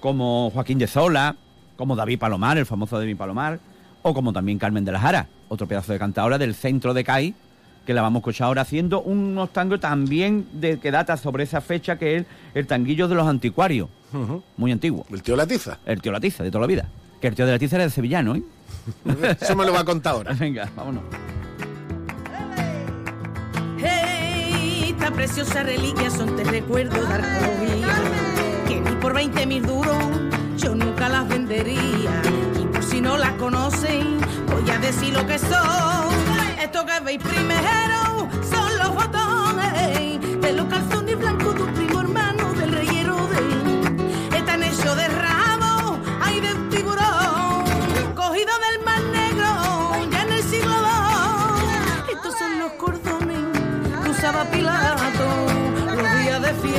[0.01, 1.37] como Joaquín de Sola,
[1.77, 3.59] como David Palomar, el famoso David Palomar,
[4.03, 7.35] o como también Carmen de la Jara, otro pedazo de cantadora del centro de Cádiz,
[7.87, 11.61] que la vamos a escuchar ahora haciendo unos tangos también de, que data sobre esa
[11.61, 13.89] fecha, que es el tanguillo de los anticuarios,
[14.57, 15.05] muy antiguo.
[15.11, 15.79] El tío Latiza.
[15.87, 16.89] El tío Latiza, de toda la vida.
[17.21, 18.43] Que el tío de Latiza era de sevillano, ¿eh?
[19.41, 20.33] Eso me lo va a contar ahora.
[20.39, 21.05] Venga, vámonos.
[25.23, 27.95] Hey, esta preciosa reliquia son te recuerdos de arqueología
[28.67, 29.97] que ni por 20 mil duros
[30.57, 32.23] yo nunca las vendería.
[32.61, 34.19] Y por si no las conocen
[34.49, 36.13] voy a decir lo que son.
[36.61, 41.55] Esto que veis primero son los botones de los calzones blancos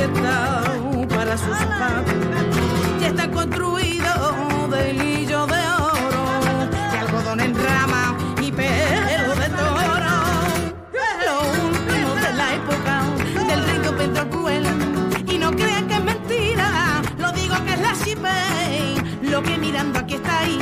[0.08, 2.14] para sus zapatos.
[3.00, 10.14] Ya está construido de hilillo de oro, de algodón en rama y pelo de toro.
[11.26, 13.02] Lo último de la época
[13.46, 14.66] del Don Pedro el Cruel.
[15.26, 19.20] Y no crean que es mentira, lo digo que es la Shipei.
[19.22, 20.58] Lo que mirando aquí está ahí,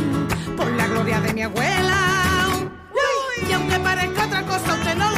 [0.57, 1.99] por la gloria de mi abuela.
[3.49, 5.12] Y aunque parezca otra cosa, usted no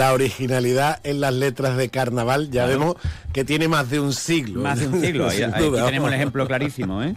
[0.00, 2.96] La originalidad en las letras de carnaval ya vemos
[3.34, 4.62] que tiene más de un siglo.
[4.62, 7.14] Más de un siglo, ahí, duda, tenemos el ejemplo clarísimo, ¿eh?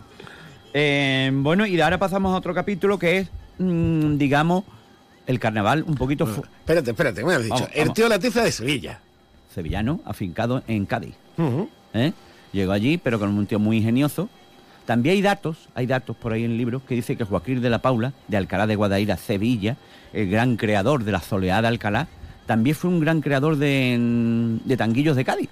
[0.74, 4.66] Eh, Bueno, y ahora pasamos a otro capítulo que es, mm, digamos,
[5.28, 6.28] el carnaval un poquito...
[6.28, 7.54] fu- Espérate, espérate, me has dicho.
[7.56, 7.94] Vamos, el vamos.
[7.94, 9.00] tío Latiza de Sevilla.
[9.56, 11.16] sevillano, afincado en Cádiz.
[11.94, 12.12] ¿eh?
[12.52, 14.28] Llegó allí, pero con un tío muy ingenioso.
[14.86, 17.80] También hay datos, hay datos por ahí en libros que dice que Joaquín de la
[17.80, 19.78] Paula, de Alcalá de Guadaira, Sevilla,
[20.12, 22.10] el gran creador de la soleada Alcalá,
[22.46, 25.50] también fue un gran creador de, de tanguillos de Cádiz.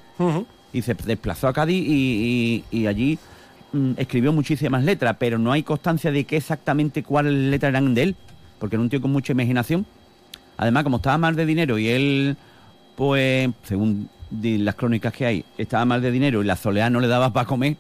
[0.74, 3.18] Y se desplazó a Cádiz y, y- y allí
[3.74, 8.04] mm, escribió muchísimas letras, pero no hay constancia de qué exactamente cuáles letras eran de
[8.04, 8.16] él,
[8.60, 9.86] porque era un tío con mucha imaginación.
[10.58, 12.38] Además, como estaba mal de dinero y él,
[12.96, 17.08] pues, según las crónicas que hay, estaba mal de dinero y la soleá no le
[17.08, 17.76] daba para comer,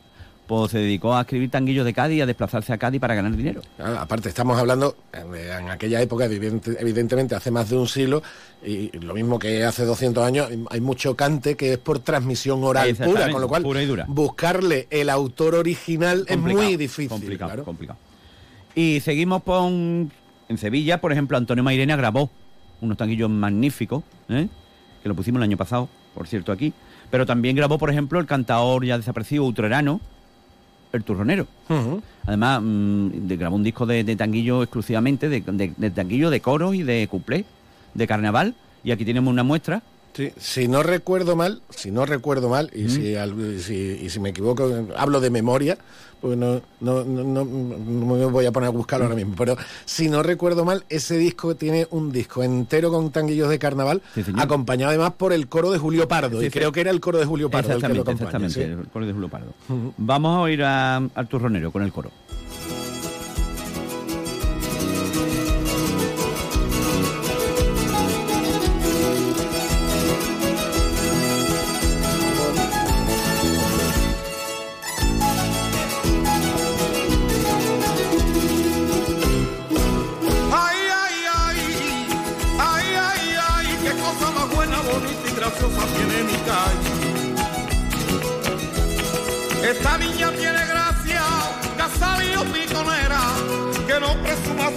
[0.51, 3.33] pues se dedicó a escribir tanguillos de Cádiz y a desplazarse a Cádiz para ganar
[3.37, 3.61] dinero.
[3.77, 8.21] Claro, aparte, estamos hablando en, en aquella época, evidente- evidentemente hace más de un siglo,
[8.61, 12.93] y lo mismo que hace 200 años, hay- mucho cante que es por transmisión oral
[12.97, 14.03] pura, con lo cual pura y dura.
[14.09, 17.07] buscarle el autor original es muy difícil.
[17.07, 17.63] Complicado, claro.
[17.63, 17.97] complicado.
[18.75, 20.11] Y seguimos con...
[20.49, 22.29] En Sevilla, por ejemplo, Antonio Mairena grabó
[22.81, 24.49] unos tanguillos magníficos, ¿eh?
[25.01, 26.73] que lo pusimos el año pasado, por cierto, aquí.
[27.09, 30.01] Pero también grabó, por ejemplo, el cantador ya desaparecido utrerano,
[30.93, 31.47] El Turronero.
[32.25, 36.39] Además, mm, de- grabó un disco de, de tanguillo exclusivamente, de, de- de tanguillo de
[36.41, 37.45] coros y de cuplé,
[37.93, 38.55] de carnaval.
[38.83, 39.83] Y aquí tenemos una muestra.
[40.13, 44.19] Sí, si no recuerdo mal, si no recuerdo mal, y, si, al- si- y si
[44.19, 45.77] me equivoco, hablo de memoria,
[46.21, 49.57] pues no, no, no, no- no me voy a poner a buscarlo ahora mismo, pero
[49.85, 54.01] si no recuerdo mal, ese disco tiene un disco entero con tanguillos de carnaval,
[54.37, 56.59] acompañado además por el coro de Julio Pardo, Sí, y sí.
[56.59, 58.47] creo que era el coro de Julio Pardo el que lo Exactamente, acompaña.
[58.47, 58.81] exactamente, sí.
[58.87, 59.53] el coro de Julio Pardo.
[59.97, 62.11] Vamos a oír a- al Turronero con el coro.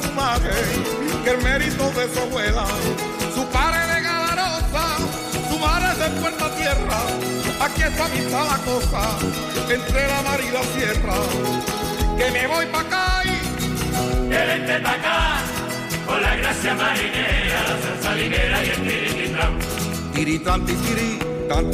[0.03, 0.51] Su madre
[1.25, 2.67] que el mérito de su abuela.
[3.35, 4.99] Su padre de Galarosa,
[5.49, 6.99] su madre de Puerta Tierra.
[7.61, 9.19] Aquí está vista la cosa
[9.71, 11.15] entre la mar y la sierra.
[12.19, 14.29] Que me voy pa' acá y...
[14.29, 15.41] Que vente pa' acá
[16.07, 18.83] con la gracia marinera, la salsa linera y el
[20.67, 21.19] titiri,
[21.49, 21.71] tan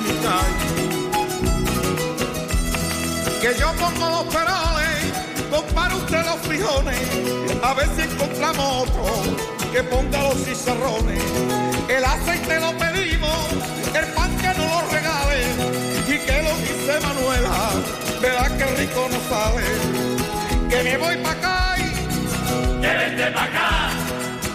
[0.00, 0.68] mi calle.
[3.40, 5.12] Que yo pongo los peroles,
[5.50, 6.98] compara usted los frijones,
[7.62, 9.04] a ver si encontramos otro
[9.72, 11.22] que ponga los chicharrones.
[11.88, 13.38] El aceite lo pedimos,
[13.94, 15.40] el pan que no lo regale,
[16.06, 17.70] y que lo dice Manuela,
[18.20, 19.64] verá que rico no sabe.
[20.68, 23.90] Que me voy pa' acá y Que vente pa' acá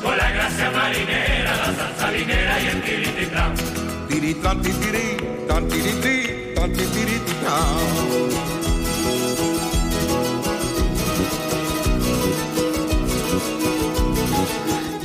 [0.03, 3.53] con la gracia marinera, la salsa linera y el tirititán.
[4.09, 5.17] Tiritán, titiri,
[5.53, 6.17] tan tiriti,
[6.55, 8.03] tan titirititán.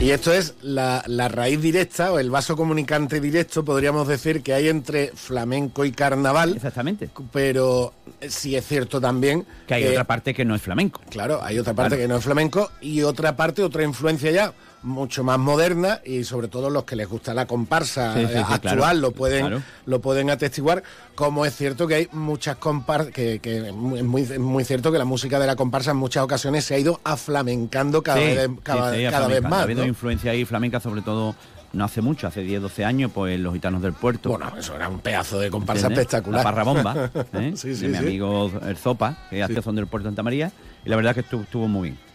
[0.00, 4.54] Y esto es la, la raíz directa o el vaso comunicante directo, podríamos decir, que
[4.54, 6.54] hay entre flamenco y carnaval.
[6.56, 7.10] Exactamente.
[7.30, 7.92] Pero
[8.26, 11.02] sí es cierto también Que hay otra parte que no es flamenco.
[11.10, 12.02] Claro, hay otra parte Claro.
[12.02, 16.48] que no es flamenco y otra parte, otra influencia ya mucho más moderna y sobre
[16.48, 18.98] todo los que les gusta la comparsa Sí, sí, sí, actual claro.
[18.98, 19.62] lo pueden Claro.
[19.86, 20.82] lo pueden atestiguar
[21.14, 24.92] como es cierto que hay muchas comparsas que, que es muy, es muy- es cierto
[24.92, 28.48] que la música de la comparsa en muchas ocasiones se ha ido aflamencando cada vez
[28.62, 29.88] cada, vez más Ha habido ¿no?
[29.88, 31.34] influencia ahí flamenca, sobre todo
[31.72, 34.30] no hace mucho, hace 10, 12 años, pues los gitanos del puerto.
[34.30, 36.06] Bueno, eso era un pedazo de comparsa ¿Entiendes?
[36.06, 37.52] espectacular La parrabomba, ¿eh?
[37.56, 38.04] Sí, sí, de mi sí.
[38.06, 40.50] amigo el Zopa, que hace son del puerto de Santa María,
[40.84, 42.07] y la verdad que estuvo, estuvo muy bien.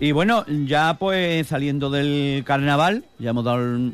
[0.00, 3.92] Y bueno, ya pues saliendo del carnaval, ya hemos dado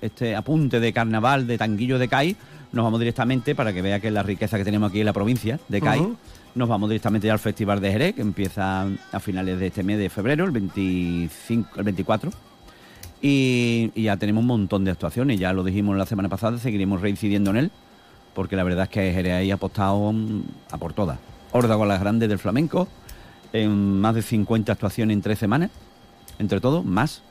[0.00, 2.36] este apunte de carnaval de Tanguillo de CAI,
[2.72, 5.12] nos vamos directamente, para que vea que es la riqueza que tenemos aquí en la
[5.12, 6.06] provincia de CAI,
[6.54, 9.98] nos vamos directamente ya al Festival de Jerez, que empieza a finales de este mes
[9.98, 12.30] de febrero, el 25, el 24.
[13.22, 17.00] Y, y ya tenemos un montón de actuaciones, ya lo dijimos la semana pasada, seguiremos
[17.00, 17.70] reincidiendo en él,
[18.34, 21.18] porque la verdad es que Jerez ahí ha apostado mm, a por todas.
[21.52, 22.88] Horda con las grandes del flamenco,
[23.52, 25.70] en más de 50 actuaciones en tres semanas,
[26.38, 27.22] entre todos, más.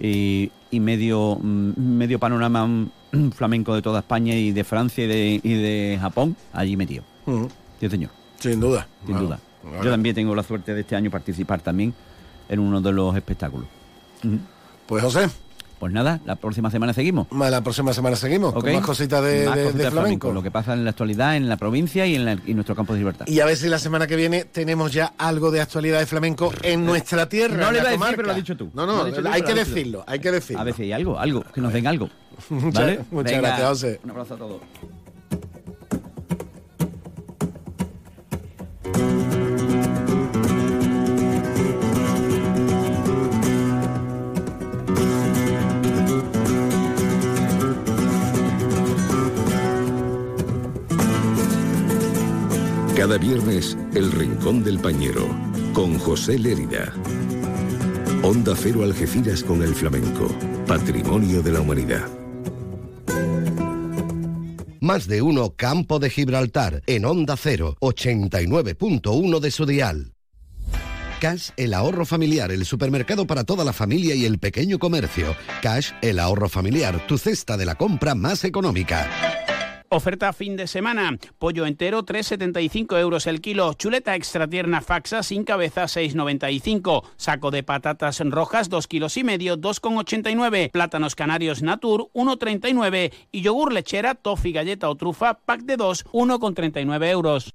[0.00, 5.06] Y, y medio, mm, medio panorama mm, flamenco de toda España y de Francia y
[5.06, 7.04] de, y de Japón allí metido.
[7.26, 7.48] Ujú.
[7.80, 8.10] Sí, señor.
[8.38, 9.40] sin duda Sin Bueno, duda.
[9.62, 9.84] bueno.
[9.84, 11.94] Yo también tengo la suerte de este año participar también
[12.48, 13.66] en uno de los espectáculos.
[14.86, 15.28] Pues José
[15.84, 17.26] Pues nada, la próxima semana seguimos.
[17.30, 20.42] la próxima semana seguimos con más cositas de, Más de- cositas de de flamenco Lo
[20.42, 23.00] que pasa en la actualidad en la provincia y en, la- y nuestro campo de
[23.00, 23.26] libertad.
[23.28, 26.50] Y a ver si la semana que viene tenemos ya algo de actualidad de flamenco
[26.62, 27.56] en nuestra tierra.
[27.58, 28.70] No en le la iba a decir, pero lo has dicho tú.
[28.72, 30.62] No, no, tú, hay que decirlo, hay que decirlo.
[30.62, 32.08] A ver si hay algo, algo, que nos den algo.
[32.48, 33.00] Muchas- ¿Vale?
[33.10, 34.00] muchas Venga, gracias, José.
[34.04, 34.60] Un abrazo a todos.
[53.04, 55.28] Cada viernes, El Rincón del Pañero,
[55.74, 56.90] con José Lérida.
[58.22, 60.26] Onda Cero Algeciras con el flamenco,
[60.66, 62.08] patrimonio de la humanidad.
[64.80, 70.14] Más de uno Campo de Gibraltar en Onda 0, 89.1 de su dial.
[71.20, 75.36] Cash, el ahorro familiar, el supermercado para toda la familia y el pequeño comercio.
[75.60, 79.33] Cash, el ahorro familiar, tu cesta de la compra más económica.
[79.94, 81.16] Oferta fin de semana.
[81.38, 83.74] Pollo entero 3,75 euros el kilo.
[83.74, 87.04] Chuleta extra tierna faxa sin cabeza 6,95.
[87.16, 90.72] Saco de patatas rojas 2 kilos y medio 2,89.
[90.72, 93.12] Plátanos canarios natur 1,39.
[93.30, 97.54] Y yogur lechera, toffee, galleta o trufa pack de 2 1,39 euros.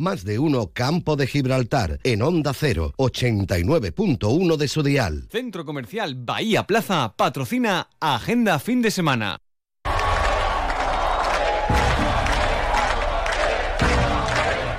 [0.00, 5.28] más de uno Campo de Gibraltar, en Onda 0, 89.1 de su dial.
[5.30, 9.38] Centro Comercial Bahía Plaza patrocina Agenda Fin de Semana.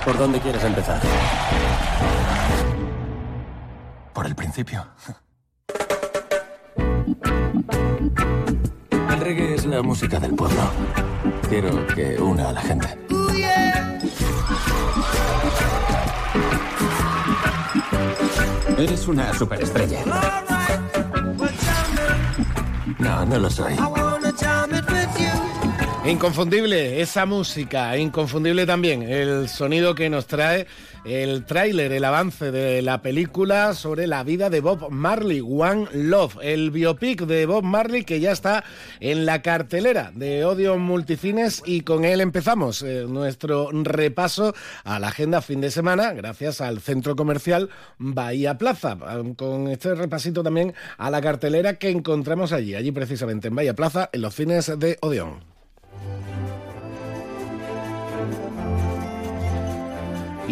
[0.04, 1.00] ¿Por dónde quieres empezar?
[4.12, 4.84] Por el principio.
[9.10, 10.62] El reggae es la música del pueblo.
[11.48, 12.88] Quiero que una a la gente.
[18.78, 20.00] Eres una superestrella.
[22.98, 23.76] No, no lo soy.
[26.04, 30.66] Inconfundible esa música, inconfundible también el sonido que nos trae
[31.04, 36.38] el tráiler, el avance de la película sobre la vida de Bob Marley, One Love,
[36.42, 38.64] el biopic de Bob Marley que ya está
[38.98, 45.08] en la cartelera de Odio Multicines y con él empezamos eh, nuestro repaso a la
[45.08, 48.98] agenda fin de semana gracias al centro comercial Bahía Plaza,
[49.36, 54.10] con este repasito también a la cartelera que encontramos allí, allí precisamente en Bahía Plaza,
[54.12, 55.51] en los cines de Odeón.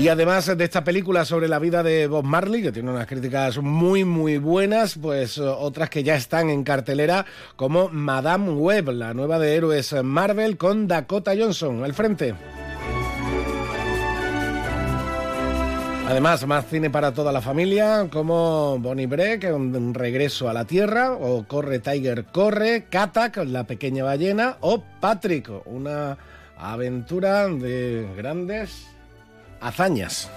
[0.01, 3.59] Y además de esta película sobre la vida de Bob Marley, que tiene unas críticas
[3.59, 9.13] muy muy buenas, pues eh, otras que ya están en cartelera, como Madame Web, la
[9.13, 12.35] nueva de héroes Marvel con Dakota Johnson al frente.
[16.09, 21.13] Además, más cine para toda la familia, como Bonnie Break, un regreso a la Tierra,
[21.13, 26.17] o Corre Tiger Corre, Katak, la pequeña ballena, o Patrick, una
[26.57, 28.90] aventura de grandes
[29.61, 30.31] hazañas.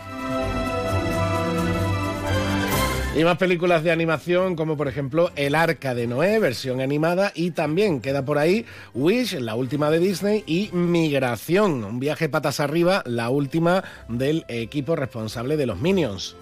[3.16, 7.52] Y más películas de animación como por ejemplo El Arca de Noé, versión animada, y
[7.52, 13.04] también queda por ahí Wish, la última de Disney, y Migración, un viaje patas arriba,
[13.06, 16.36] la última del equipo responsable de los Minions.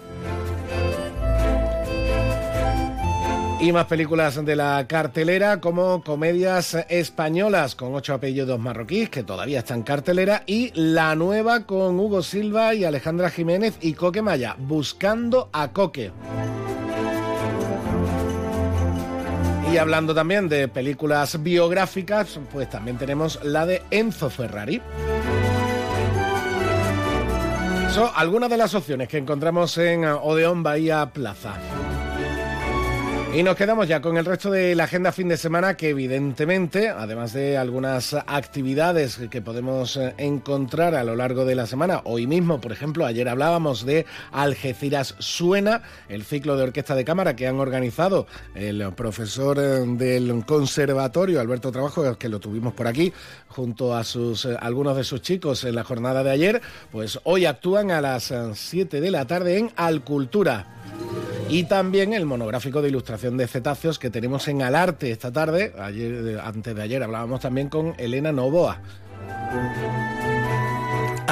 [3.62, 9.60] Y más películas de la cartelera como comedias españolas con ocho apellidos marroquíes que todavía
[9.60, 15.48] están cartelera y la nueva con Hugo Silva y Alejandra Jiménez y Coque Maya, Buscando
[15.52, 16.10] a Coque.
[19.72, 24.82] Y hablando también de películas biográficas, pues también tenemos la de Enzo Ferrari.
[27.92, 31.54] Son algunas de las opciones que encontramos en Odeón Bahía Plaza.
[33.34, 36.90] Y nos quedamos ya con el resto de la agenda fin de semana que evidentemente,
[36.90, 42.26] además de algunas actividades que podemos eh, encontrar a lo largo de la semana, hoy
[42.26, 45.80] mismo, por ejemplo, ayer hablábamos de Algeciras Suena,
[46.10, 51.72] el ciclo de orquesta de cámara que han organizado el profesor eh, del conservatorio, Alberto
[51.72, 53.14] Trabajo, que lo tuvimos por aquí,
[53.48, 56.60] junto a sus eh, algunos de sus chicos en la jornada de ayer,
[56.90, 60.81] pues hoy actúan a las 7 de la tarde en Alcultura.
[61.48, 65.74] Y también el monográfico de ilustración de cetáceos que tenemos en Alarte esta tarde.
[65.78, 68.80] Ayer, antes de ayer hablábamos también con Elena Novoa.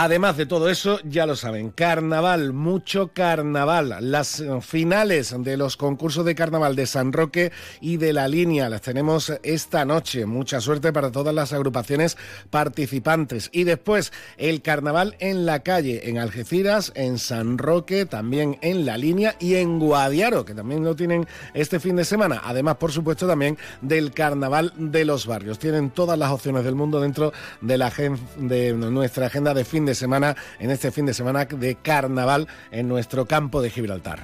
[0.03, 3.99] Además de todo eso, ya lo saben, carnaval, mucho carnaval.
[4.01, 7.53] Las finales de los concursos de carnaval de San Roque
[7.83, 10.25] y de la línea las tenemos esta noche.
[10.25, 12.17] Mucha suerte para todas las agrupaciones
[12.49, 13.51] participantes.
[13.53, 18.97] Y después el carnaval en la calle, en Algeciras, en San Roque, también en la
[18.97, 22.41] línea y en Guadiaro, que también lo tienen este fin de semana.
[22.43, 25.59] Además, por supuesto, también del carnaval de los barrios.
[25.59, 27.93] Tienen todas las opciones del mundo dentro de, la,
[28.39, 32.89] de nuestra agenda de fin de semana, en este fin de semana de carnaval en
[32.89, 34.21] nuestro campo de Gibraltar.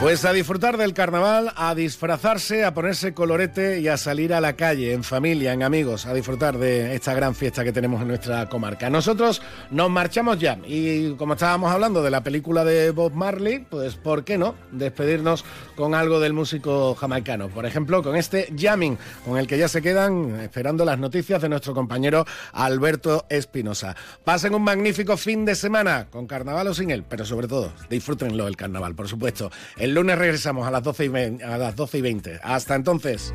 [0.00, 4.52] Pues a disfrutar del carnaval, a disfrazarse, a ponerse colorete y a salir a la
[4.52, 8.48] calle, en familia, en amigos, a disfrutar de esta gran fiesta que tenemos en nuestra
[8.48, 8.88] comarca.
[8.90, 9.42] Nosotros
[9.72, 14.22] nos marchamos ya y como estábamos hablando de la película de Bob Marley, pues ¿por
[14.22, 15.44] qué no despedirnos
[15.74, 17.48] con algo del músico jamaicano?
[17.48, 21.48] Por ejemplo, con este jamming, con el que ya se quedan esperando las noticias de
[21.48, 23.96] nuestro compañero Alberto Espinosa.
[24.22, 28.46] Pasen un magnífico fin de semana, con carnaval o sin él, pero sobre todo disfrútenlo
[28.46, 29.50] el carnaval, por supuesto.
[29.94, 31.44] Lunes regresamos a las 12 y 20.
[31.44, 32.40] A las 12 y 20.
[32.42, 33.34] Hasta entonces.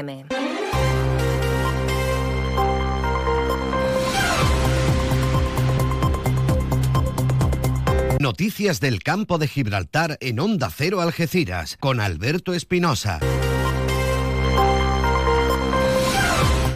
[0.00, 0.26] FM.
[8.20, 13.18] Noticias del campo de Gibraltar en Onda Cero Algeciras con Alberto Espinosa.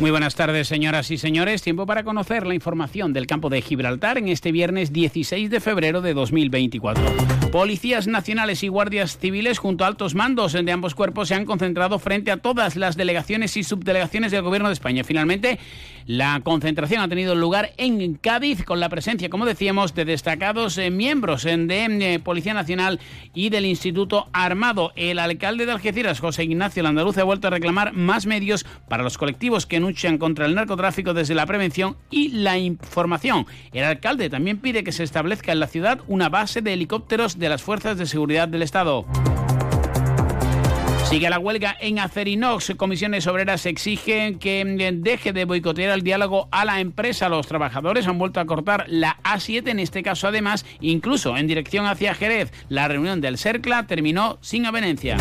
[0.01, 1.63] Muy buenas tardes, señoras y señores.
[1.63, 6.01] Tiempo para conocer la información del campo de Gibraltar en este viernes 16 de febrero
[6.01, 7.34] de 2024.
[7.55, 12.01] Policías nacionales y guardias civiles junto a altos mandos de ambos cuerpos se han concentrado
[12.01, 15.05] frente a todas las delegaciones y subdelegaciones del Gobierno de España.
[15.05, 15.61] Finalmente,
[16.07, 20.91] la concentración ha tenido lugar en Cádiz con la presencia, como decíamos, de destacados eh,
[20.91, 23.01] miembros eh, de eh, Policía Nacional
[23.33, 24.93] y del Instituto Armado.
[24.97, 29.17] El alcalde de Algeciras, José Ignacio Landaluz, ha vuelto a reclamar más medios para los
[29.17, 33.47] colectivos que luchan contra el narcotráfico desde la prevención y la información.
[33.73, 37.49] El alcalde también pide que se establezca en la ciudad una base de helicópteros de
[37.49, 39.07] las fuerzas de seguridad del Estado.
[41.05, 42.73] Sigue la huelga en Acerinox.
[42.77, 44.65] Comisiones obreras exigen que
[44.95, 47.29] deje de boicotear el diálogo a la empresa.
[47.29, 51.87] Los trabajadores han vuelto a cortar la A7, en este caso además, incluso en dirección
[51.87, 52.53] hacia Jerez.
[52.69, 55.17] La reunión del CERCLA terminó sin avenencia.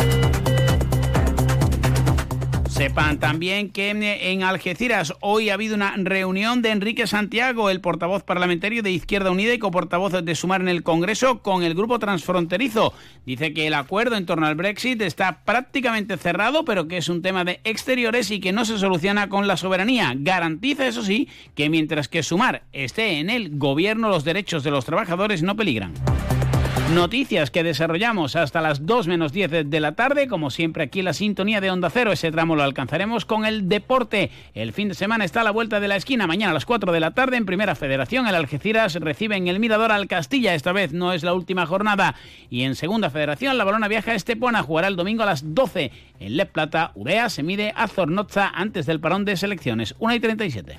[2.74, 8.24] Sepan también que en Algeciras hoy ha habido una reunión de Enrique Santiago, el portavoz
[8.24, 12.92] parlamentario de Izquierda Unida y coportavoz de Sumar en el Congreso, con el grupo transfronterizo.
[13.26, 17.22] Dice que el acuerdo en torno al Brexit está prácticamente cerrado, pero que es un
[17.22, 20.12] tema de exteriores y que no se soluciona con la soberanía.
[20.16, 24.84] Garantiza, eso sí, que mientras que Sumar esté en el gobierno, los derechos de los
[24.84, 25.92] trabajadores no peligran.
[26.92, 31.14] Noticias que desarrollamos hasta las 2 menos 10 de la tarde, como siempre aquí la
[31.14, 32.12] sintonía de Onda Cero.
[32.12, 34.30] Ese tramo lo alcanzaremos con el deporte.
[34.52, 36.26] El fin de semana está a la vuelta de la esquina.
[36.26, 39.60] Mañana a las 4 de la tarde en Primera Federación, el Algeciras recibe en el
[39.60, 40.54] Mirador al Castilla.
[40.54, 42.16] Esta vez no es la última jornada.
[42.50, 44.62] Y en Segunda Federación, la Balona viaja a Estepona.
[44.62, 45.90] Jugará el domingo a las 12.
[46.20, 49.94] En Le Plata, Udea se mide a Zornoza antes del parón de selecciones.
[49.98, 50.78] 1 y 37.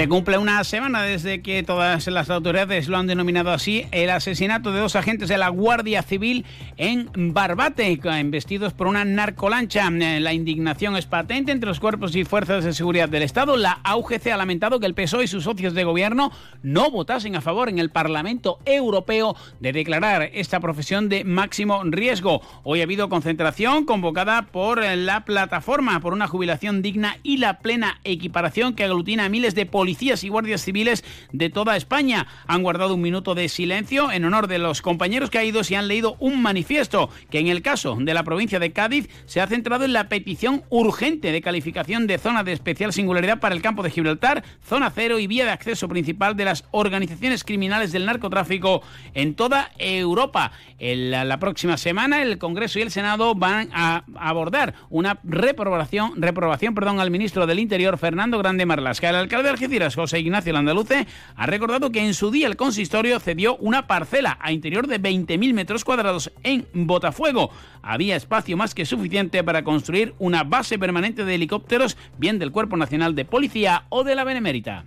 [0.00, 4.72] Se cumple una semana desde que todas las autoridades lo han denominado así, el asesinato
[4.72, 6.46] de dos agentes de la Guardia Civil
[6.78, 9.90] en Barbate, investidos por una narcolancha.
[9.90, 13.58] La indignación es patente entre los cuerpos y fuerzas de seguridad del Estado.
[13.58, 16.32] La AUGC ha lamentado que el PSOE y sus socios de gobierno
[16.62, 22.40] no votasen a favor en el Parlamento Europeo de declarar esta profesión de máximo riesgo.
[22.62, 28.00] Hoy ha habido concentración convocada por la plataforma por una jubilación digna y la plena
[28.04, 32.26] equiparación que aglutina a miles de policías y guardias civiles de toda España.
[32.46, 36.16] Han guardado un minuto de silencio en honor de los compañeros caídos y han leído
[36.20, 39.92] un manifiesto que en el caso de la provincia de Cádiz se ha centrado en
[39.92, 44.44] la petición urgente de calificación de zona de especial singularidad para el campo de Gibraltar,
[44.62, 48.82] zona cero y vía de acceso principal de las organizaciones criminales del narcotráfico
[49.14, 50.52] en toda Europa.
[50.78, 56.20] En la, la próxima semana el Congreso y el Senado van a abordar una reprobación,
[56.22, 59.10] reprobación perdón, al ministro del Interior, Fernando Grande Marlasca.
[59.10, 61.06] El alcalde de Algeciras, José Ignacio Landaluce,
[61.36, 65.54] ha recordado que en su día el consistorio cedió una parcela a interior de 20.000
[65.54, 67.50] metros cuadrados en Botafuego.
[67.80, 72.76] Había espacio más que suficiente para construir una base permanente de helicópteros, bien del Cuerpo
[72.76, 74.86] Nacional de Policía o de la Benemérita.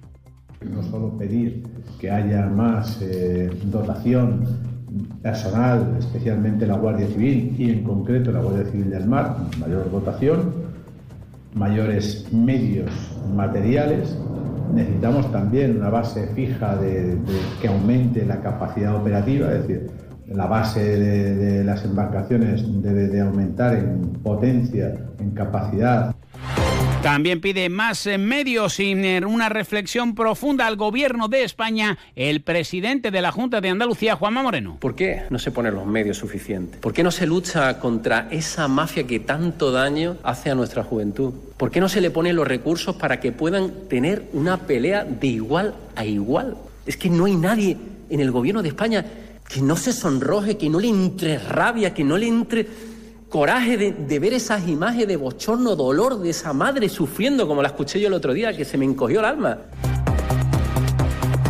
[0.59, 1.63] No solo pedir
[1.97, 4.43] que haya más eh, dotación
[5.21, 10.72] personal, especialmente la Guardia Civil y en concreto la Guardia Civil del Mar, mayor dotación,
[11.55, 12.91] mayores medios
[13.33, 14.17] materiales,
[14.73, 17.17] necesitamos también una base fija de,
[17.61, 19.91] que aumente la capacidad operativa, es decir,
[20.27, 26.15] la base de, de las embarcaciones debe de aumentar en potencia, en capacidad.
[27.03, 33.21] También pide más medios y una reflexión profunda al gobierno de España el presidente de
[33.21, 34.77] la Junta de Andalucía, Juanma Moreno.
[34.79, 36.79] ¿Por qué no se ponen los medios suficientes?
[36.79, 41.33] ¿Por qué no se lucha contra esa mafia que tanto daño hace a nuestra juventud?
[41.57, 45.27] ¿Por qué no se le ponen los recursos para que puedan tener una pelea de
[45.27, 46.55] igual a igual?
[46.85, 47.75] Es que no hay nadie
[48.09, 49.05] en el gobierno de España
[49.49, 52.65] que no se sonroje, que no le entre rabia, que no le entre
[53.33, 57.69] coraje de, de, ver esas imágenes de bochorno, dolor de esa madre sufriendo, como la
[57.69, 59.57] escuché yo el otro día, que se me encogió el alma.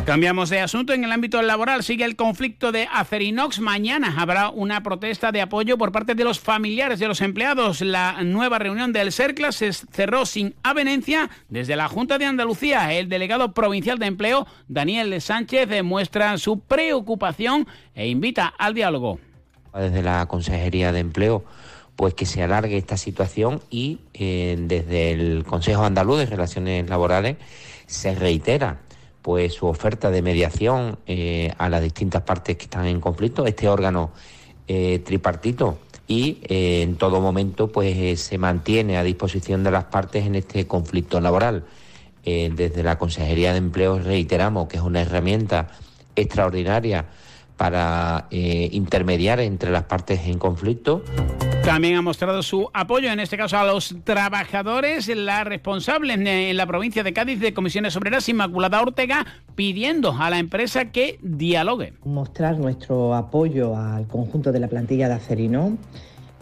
[0.06, 0.94] Cambiamos de asunto.
[0.94, 3.60] En el ámbito laboral sigue el conflicto de Acerinox.
[3.60, 7.82] Mañana habrá una protesta de apoyo por parte de los familiares de los empleados.
[7.82, 12.94] La nueva reunión del CERCLA se cerró sin avenencia desde la Junta de Andalucía.
[12.94, 19.20] El delegado provincial de empleo, Daniel Sánchez, demuestra su preocupación e invita al diálogo.
[19.74, 21.44] Desde la Consejería de Empleo
[21.96, 27.38] pues que se alargue esta situación y eh, desde el Consejo Andaluz de Relaciones Laborales
[27.86, 28.80] se reitera
[29.22, 33.70] pues su oferta de mediación eh, a las distintas partes que están en conflicto, este
[33.70, 34.12] órgano
[34.68, 40.36] eh, tripartito y en todo momento pues se mantiene a disposición de las partes en
[40.36, 41.64] este conflicto laboral.
[42.26, 45.70] Desde la Consejería de Empleo reiteramos que es una herramienta
[46.16, 47.06] extraordinaria
[47.64, 51.02] para eh, intermediar entre las partes en conflicto.
[51.64, 56.68] También ha mostrado su apoyo, en este caso a los trabajadores, la responsable en la
[56.68, 59.26] provincia de Cádiz de Comisiones Obreras, Inmaculada Ortega,
[59.56, 61.94] pidiendo a la empresa que dialogue.
[62.04, 65.78] Mostrar nuestro apoyo al conjunto de la plantilla de Acerino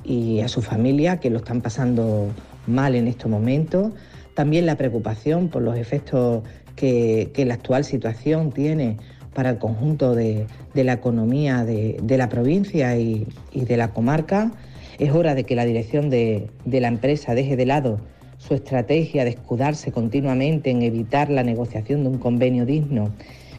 [0.03, 2.31] y a su familia, que lo están pasando
[2.65, 3.93] mal en estos momentos.
[4.33, 6.41] También la preocupación por los efectos
[6.75, 8.97] que, que la actual situación tiene
[9.35, 13.89] para el conjunto de, de la economía de, de la provincia y, y, de la
[13.89, 14.51] comarca.
[14.99, 17.99] Es hora de que la dirección de, de la empresa deje de lado
[18.37, 23.11] su estrategia de escudarse continuamente en evitar la negociación de un convenio digno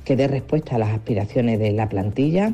[0.05, 2.53] que dé respuesta a las aspiraciones de la plantilla.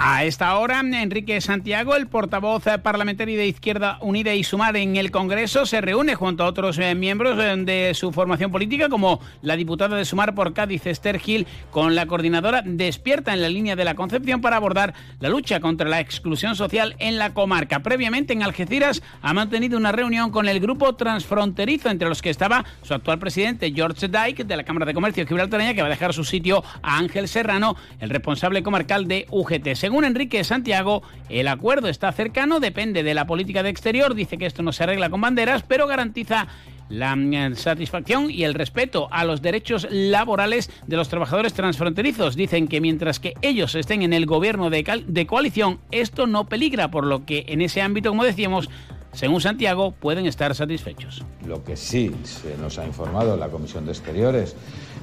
[0.00, 5.10] A esta hora, Enrique Santiago, el portavoz parlamentario de Izquierda Unida y Sumar en el
[5.10, 9.96] Congreso, se reúne junto a otros eh, miembros de su formación política, como la diputada
[9.96, 13.96] de Sumar por Cádiz, Esther Gil, con la coordinadora despierta en la línea de la
[13.96, 17.80] Concepción para abordar la lucha contra la exclusión social en la comarca.
[17.80, 22.64] Previamente, en Algeciras, ha mantenido una reunión con el grupo transfronterizo, entre los que estaba
[22.82, 26.14] su actual presidente, George Dyke, de la Cámara de Comercio Gibraltareña, que va a dejar
[26.14, 29.87] su sitio a Ángel Serrano, el responsable comarcal de UGT.
[29.88, 34.44] Según Enrique Santiago, el acuerdo está cercano, depende de la política de exterior, dice que
[34.44, 36.46] esto no se arregla con banderas, pero garantiza
[36.90, 37.16] la
[37.54, 42.36] satisfacción y el respeto a los derechos laborales de los trabajadores transfronterizos.
[42.36, 47.06] Dicen que mientras que ellos estén en el gobierno de, coalición, esto no peligra, por
[47.06, 48.68] lo que en ese ámbito, como decíamos,
[49.14, 51.24] según Santiago, pueden estar satisfechos.
[51.46, 54.54] Lo que sí se nos ha informado la Comisión de Exteriores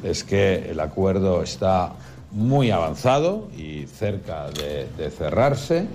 [0.04, 1.96] es que el acuerdo está
[2.36, 5.88] muy avanzado y cerca de, cerrarse.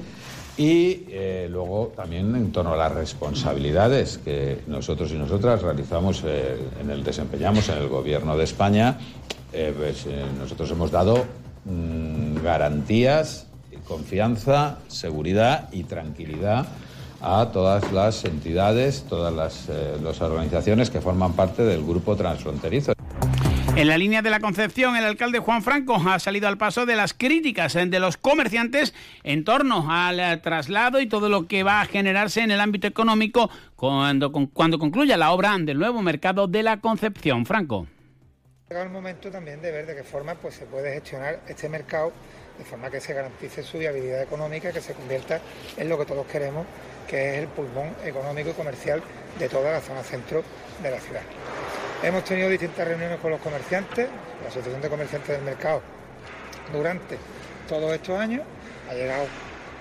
[0.57, 6.59] Y eh, luego también en torno a las responsabilidades que nosotros y nosotras realizamos, eh,
[6.81, 8.99] en el desempeñamos en el Gobierno de España,
[9.53, 10.07] eh, pues,
[10.39, 11.25] nosotros hemos dado
[11.65, 13.47] mmm, garantías,
[13.87, 16.67] confianza, seguridad y tranquilidad
[17.21, 19.69] a todas las entidades, todas las,
[20.03, 22.93] las organizaciones que forman parte del grupo transfronterizo.
[23.77, 26.97] En la línea de la Concepción, el alcalde Juan Franco ha salido al paso de
[26.97, 28.93] las críticas de los comerciantes
[29.23, 33.49] en torno al traslado y todo lo que va a generarse en el ámbito económico
[33.77, 37.47] cuando, cuando concluya la obra del nuevo mercado de la Concepción.
[37.47, 37.87] Franco.
[38.69, 42.13] Llega el momento también de ver de qué forma pues, se puede gestionar este mercado
[42.59, 45.41] de forma que se garantice su viabilidad económica, que se convierta
[45.77, 46.67] en lo que todos queremos,
[47.09, 49.03] que es el pulmón económico y comercial
[49.39, 50.43] de toda la zona centro
[50.83, 51.23] de la ciudad.
[52.03, 54.09] Hemos tenido distintas reuniones con los comerciantes,
[54.43, 55.83] la Asociación de Comerciantes del Mercado,
[56.73, 57.19] durante
[57.69, 58.41] todos estos años.
[58.89, 59.27] Ha llegado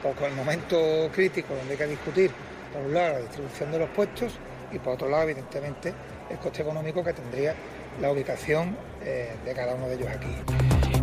[0.03, 2.31] poco el momento crítico donde hay que discutir,
[2.73, 4.33] por un lado, la distribución de los puestos
[4.73, 5.93] y por otro lado, evidentemente,
[6.29, 7.55] el coste económico que tendría
[8.01, 10.27] la ubicación eh, de cada uno de ellos aquí.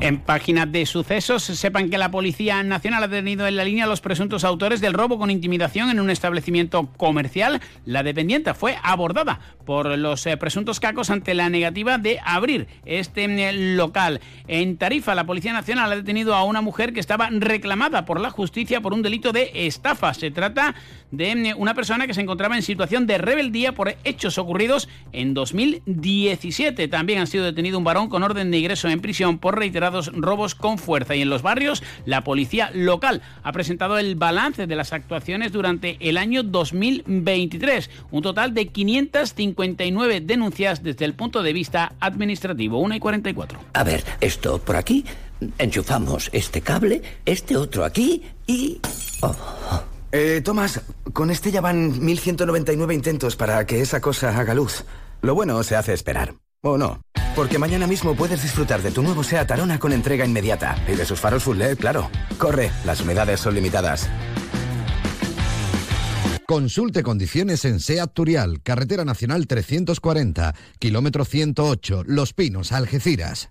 [0.01, 3.89] En páginas de sucesos, sepan que la Policía Nacional ha detenido en la línea a
[3.89, 7.63] los presuntos autores del robo con intimidación en un establecimiento comercial.
[7.87, 13.25] La dependiente fue abordada por los eh, presuntos cacos ante la negativa de abrir este
[13.25, 14.21] eh, local.
[14.49, 18.31] En Tarifa, la Policía Nacional ha detenido a una mujer que estaba reclamada por la
[18.31, 20.13] justicia por un delito de estafa.
[20.13, 20.75] Se trata
[21.11, 25.33] de eh, una persona que se encontraba en situación de rebeldía por hechos ocurridos en
[25.33, 26.89] 2017.
[26.89, 30.55] También ha sido detenido un varón con orden de ingreso en prisión por reiterados robos
[30.55, 31.15] con fuerza.
[31.15, 35.97] Y en los barrios, la policía local ha presentado el balance de las actuaciones durante
[36.01, 37.89] el año 2023.
[38.11, 42.79] Un total de 559 denuncias desde el punto de vista administrativo.
[42.79, 43.59] 1 y 44.
[43.73, 45.05] A ver, esto por aquí.
[45.59, 48.81] Enchufamos este cable, este otro aquí y...
[49.23, 49.35] Oh.
[50.13, 50.81] Eh, Tomás,
[51.13, 54.85] con este ya van 1199 intentos para que esa cosa haga luz.
[55.21, 56.35] Lo bueno se hace esperar.
[56.63, 57.01] ¿O no?
[57.37, 60.75] Porque mañana mismo puedes disfrutar de tu nuevo SEAT Arona con entrega inmediata.
[60.89, 62.11] Y de sus faros full LED, claro.
[62.39, 64.09] Corre, las unidades son limitadas.
[66.47, 73.51] Consulte condiciones en SEAT Turial, Carretera Nacional 340, kilómetro 108, Los Pinos, Algeciras.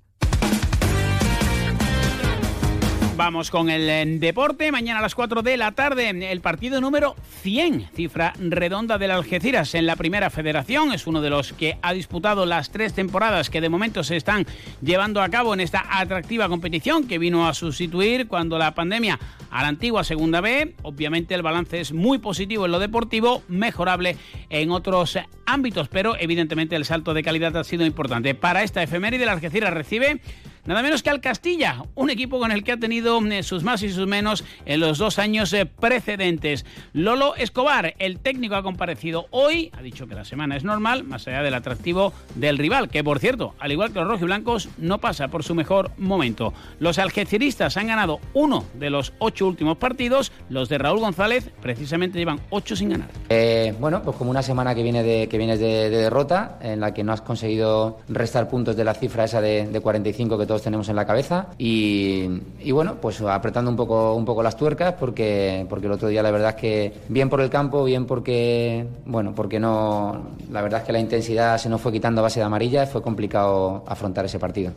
[3.18, 4.74] Vamos con el eh, deporte.
[4.74, 9.74] Mañana a las 4 de la tarde, el partido número 100, cifra redonda del Algeciras
[9.74, 10.92] en la primera federación.
[10.92, 14.46] Es uno de los que ha disputado las tres temporadas que de momento se están
[14.82, 19.18] llevando a cabo en esta atractiva competición que vino a sustituir cuando la pandemia
[19.50, 20.76] a la antigua Segunda B.
[20.82, 24.18] Obviamente el balance es muy positivo en lo deportivo, mejorable
[24.50, 28.36] en otros ámbitos, pero evidentemente el salto de calidad ha sido importante.
[28.36, 30.20] Para esta efeméride, el Algeciras recibe
[30.66, 33.84] nada menos que al Castilla, un equipo con el que ha tenido eh, sus más
[33.84, 36.66] y sus menos en los dos años eh, precedentes.
[36.94, 41.28] Lolo Escobar, el técnico, ha comparecido hoy, ha dicho que la semana es normal, más
[41.28, 45.28] allá del atractivo del rival, que por cierto, al igual que los rojiblancos, no pasa
[45.28, 46.54] por su mejor momento.
[46.80, 52.18] Los algeciristas han ganado uno de los ocho últimos partidos, los de Raúl González precisamente
[52.18, 53.10] llevan ocho sin ganar.
[53.30, 56.94] Eh, bueno, pues como una semana que viene de, que vienes de, derrota, en la
[56.94, 60.55] que no has conseguido restar puntos de la cifra esa de, de 45 que todos
[60.62, 62.28] tenemos en la cabeza y,
[62.72, 66.32] bueno, pues apretando un poco, un poco las tuercas porque, porque el otro día la
[66.32, 70.86] verdad es que bien por el campo, bien porque, bueno, porque no, la verdad es
[70.86, 74.40] que la intensidad se nos fue quitando a base de amarilla, fue complicado afrontar ese
[74.40, 74.72] partido.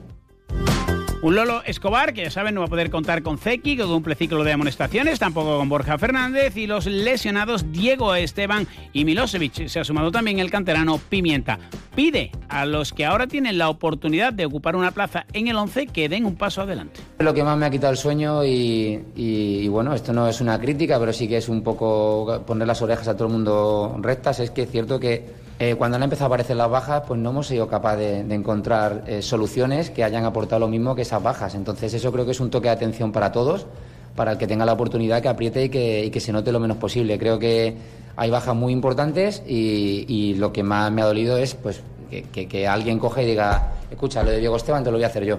[1.21, 4.15] Un Lolo Escobar, que ya saben, no va a poder contar con Zeki, que cumple
[4.15, 9.67] ciclo de amonestaciones, tampoco con Borja Fernández, y los lesionados Diego Esteban y Milosevic.
[9.67, 11.59] Se ha sumado también el canterano Pimienta.
[11.97, 15.89] Pide a los que ahora tienen la oportunidad de ocupar una plaza en el 11
[15.89, 17.01] que den un paso adelante.
[17.19, 20.61] Lo que más me ha quitado el sueño y, y bueno, esto no es una
[20.61, 24.39] crítica, pero sí que es un poco poner las orejas a todo el mundo rectas,
[24.39, 27.31] es que es cierto que eh, cuando han empezado a aparecer las bajas, pues no
[27.31, 31.57] hemos sido capaces de, encontrar eh, soluciones que hayan aportado lo mismo que esas bajas.
[31.57, 33.67] Entonces eso creo que es un toque de atención para todos,
[34.15, 35.69] para el que tenga la oportunidad que apriete y
[36.11, 37.19] que, se note lo menos posible.
[37.19, 37.77] Creo que
[38.15, 42.99] hay bajas muy importantes y, lo que más me ha dolido es pues que, alguien
[42.99, 45.39] coge y diga, escucha, lo de Diego Esteban te lo voy a hacer yo.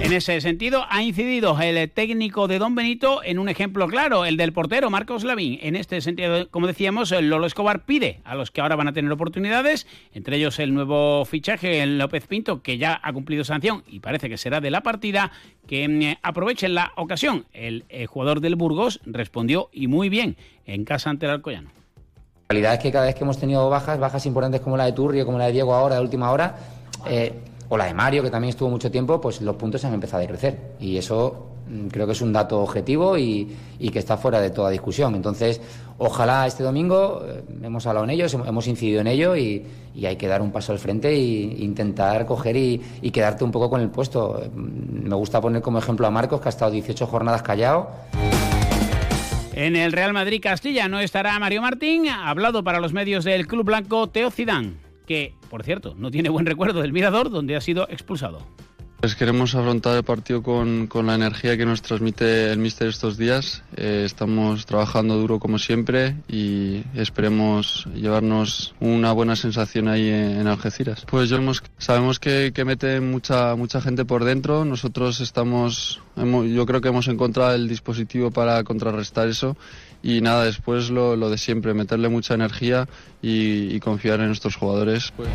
[0.00, 4.36] En ese sentido, ha incidido el técnico de Don Benito en un ejemplo claro, el
[4.36, 5.58] del portero Marcos Lavín.
[5.62, 9.10] En este sentido, como decíamos, Lolo Escobar pide a los que ahora van a tener
[9.10, 14.00] oportunidades, entre ellos el nuevo fichaje, el López Pinto, que ya ha cumplido sanción y
[14.00, 15.32] parece que será de la partida,
[15.66, 17.46] que mm, aprovechen la ocasión.
[17.54, 21.83] El, eh, jugador del Burgos respondió y muy bien en casa ante el Alcoyano.
[22.48, 24.92] La realidad es que cada vez que hemos tenido bajas, bajas importantes como la de
[24.92, 26.54] Turrio, como la de Diego ahora, de última hora,
[27.06, 27.32] eh,
[27.70, 30.26] o la de Mario, que también estuvo mucho tiempo, pues los puntos han empezado a
[30.26, 30.74] crecer.
[30.78, 33.56] Y eso mm, creo que es un dato objetivo y,
[33.90, 35.14] que está fuera de toda discusión.
[35.14, 35.58] Entonces,
[35.96, 39.64] ojalá este domingo, eh, hemos hablado en ello, hemos incidido en ello y,
[40.04, 43.80] hay que dar un paso al frente e intentar coger y, quedarte un poco con
[43.80, 44.42] el puesto.
[44.54, 47.88] Mm, me gusta poner como ejemplo a Marcos, que ha estado 18 jornadas callado.
[49.56, 53.46] En el Real Madrid Castilla no estará Mario Martín, ha hablado para los medios del
[53.46, 54.72] Club Blanco Teo Zidane
[55.06, 58.44] que, por cierto, no tiene buen recuerdo del Mirador, donde ha sido expulsado.
[59.04, 63.18] Pues queremos afrontar el partido con, con, la energía que nos transmite el míster estos
[63.18, 63.62] días.
[63.76, 71.04] Eh, estamos trabajando duro como siempre y esperemos llevarnos una buena sensación ahí en, Algeciras.
[71.04, 71.38] Pues yo
[71.76, 74.64] sabemos que, que, mete mucha, mucha gente por dentro.
[74.64, 79.54] Nosotros estamos, yo creo que hemos encontrado el dispositivo para contrarrestar eso
[80.02, 82.88] y nada, después lo, lo de siempre, meterle mucha energía
[83.20, 85.12] y, confiar en nuestros jugadores.
[85.14, 85.28] Pues.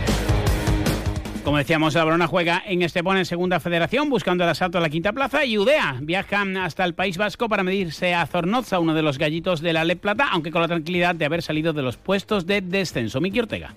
[1.49, 4.89] Como decíamos, la Barona juega en Estepón en Segunda Federación, buscando el asalto a la
[4.91, 5.45] quinta plaza.
[5.45, 9.59] Y Udea viaja hasta el País Vasco para medirse a Zornoza, uno de los gallitos
[9.59, 12.61] de la Le Plata, aunque con la tranquilidad de haber salido de los puestos de
[12.61, 13.19] descenso.
[13.19, 13.73] Miki Ortega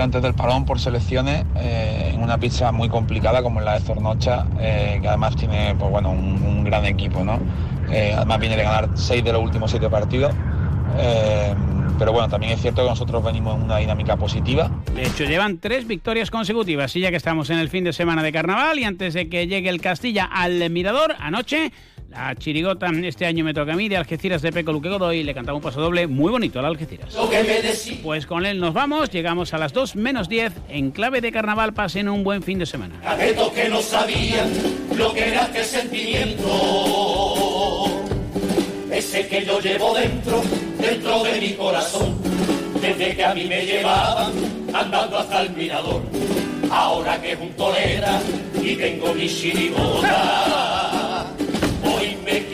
[0.00, 4.46] antes del parón por selecciones eh, en una pista muy complicada como la de Zornocha,
[4.60, 7.24] eh, que además tiene pues, bueno, un, gran equipo.
[7.24, 7.40] ¿no?
[7.90, 10.32] Eh, además viene de ganar seis de los últimos siete partidos.
[11.98, 14.70] Pero bueno, también es cierto que nosotros venimos en una dinámica positiva.
[14.94, 18.22] De hecho, llevan tres victorias consecutivas y ya que estamos en el fin de semana
[18.22, 21.72] de carnaval y antes de que llegue el Castilla al Mirador, anoche
[22.10, 25.22] la chirigota este año me toca a mí de Algeciras de Peco Luque Godoy.
[25.22, 27.14] Le cantaba un paso doble muy bonito al Algeciras.
[28.02, 29.10] Pues con él nos vamos.
[29.10, 31.74] Llegamos a las 2 menos 10 en clave de carnaval.
[31.74, 32.94] Pasen un buen fin de semana.
[33.52, 34.50] que no sabían
[34.96, 36.44] lo que era este sentimiento.
[38.96, 40.42] Ese que yo llevo dentro,
[40.78, 42.16] dentro de mi corazón.
[42.80, 44.32] Desde que a mí me llevaban
[44.72, 46.02] andando hasta el mirador.
[46.70, 48.20] Ahora que junto era
[48.60, 50.56] y tengo mi chirigota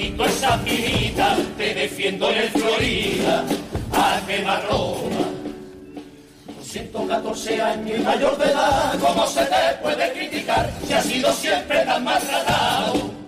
[0.02, 3.44] quito esa pirita, te defiendo en el Florida,
[3.92, 5.26] a quemar Roma.
[6.62, 11.84] 114 años y mayor de edad, ¿cómo se te puede criticar si has sido siempre
[11.84, 13.21] tan maltratado?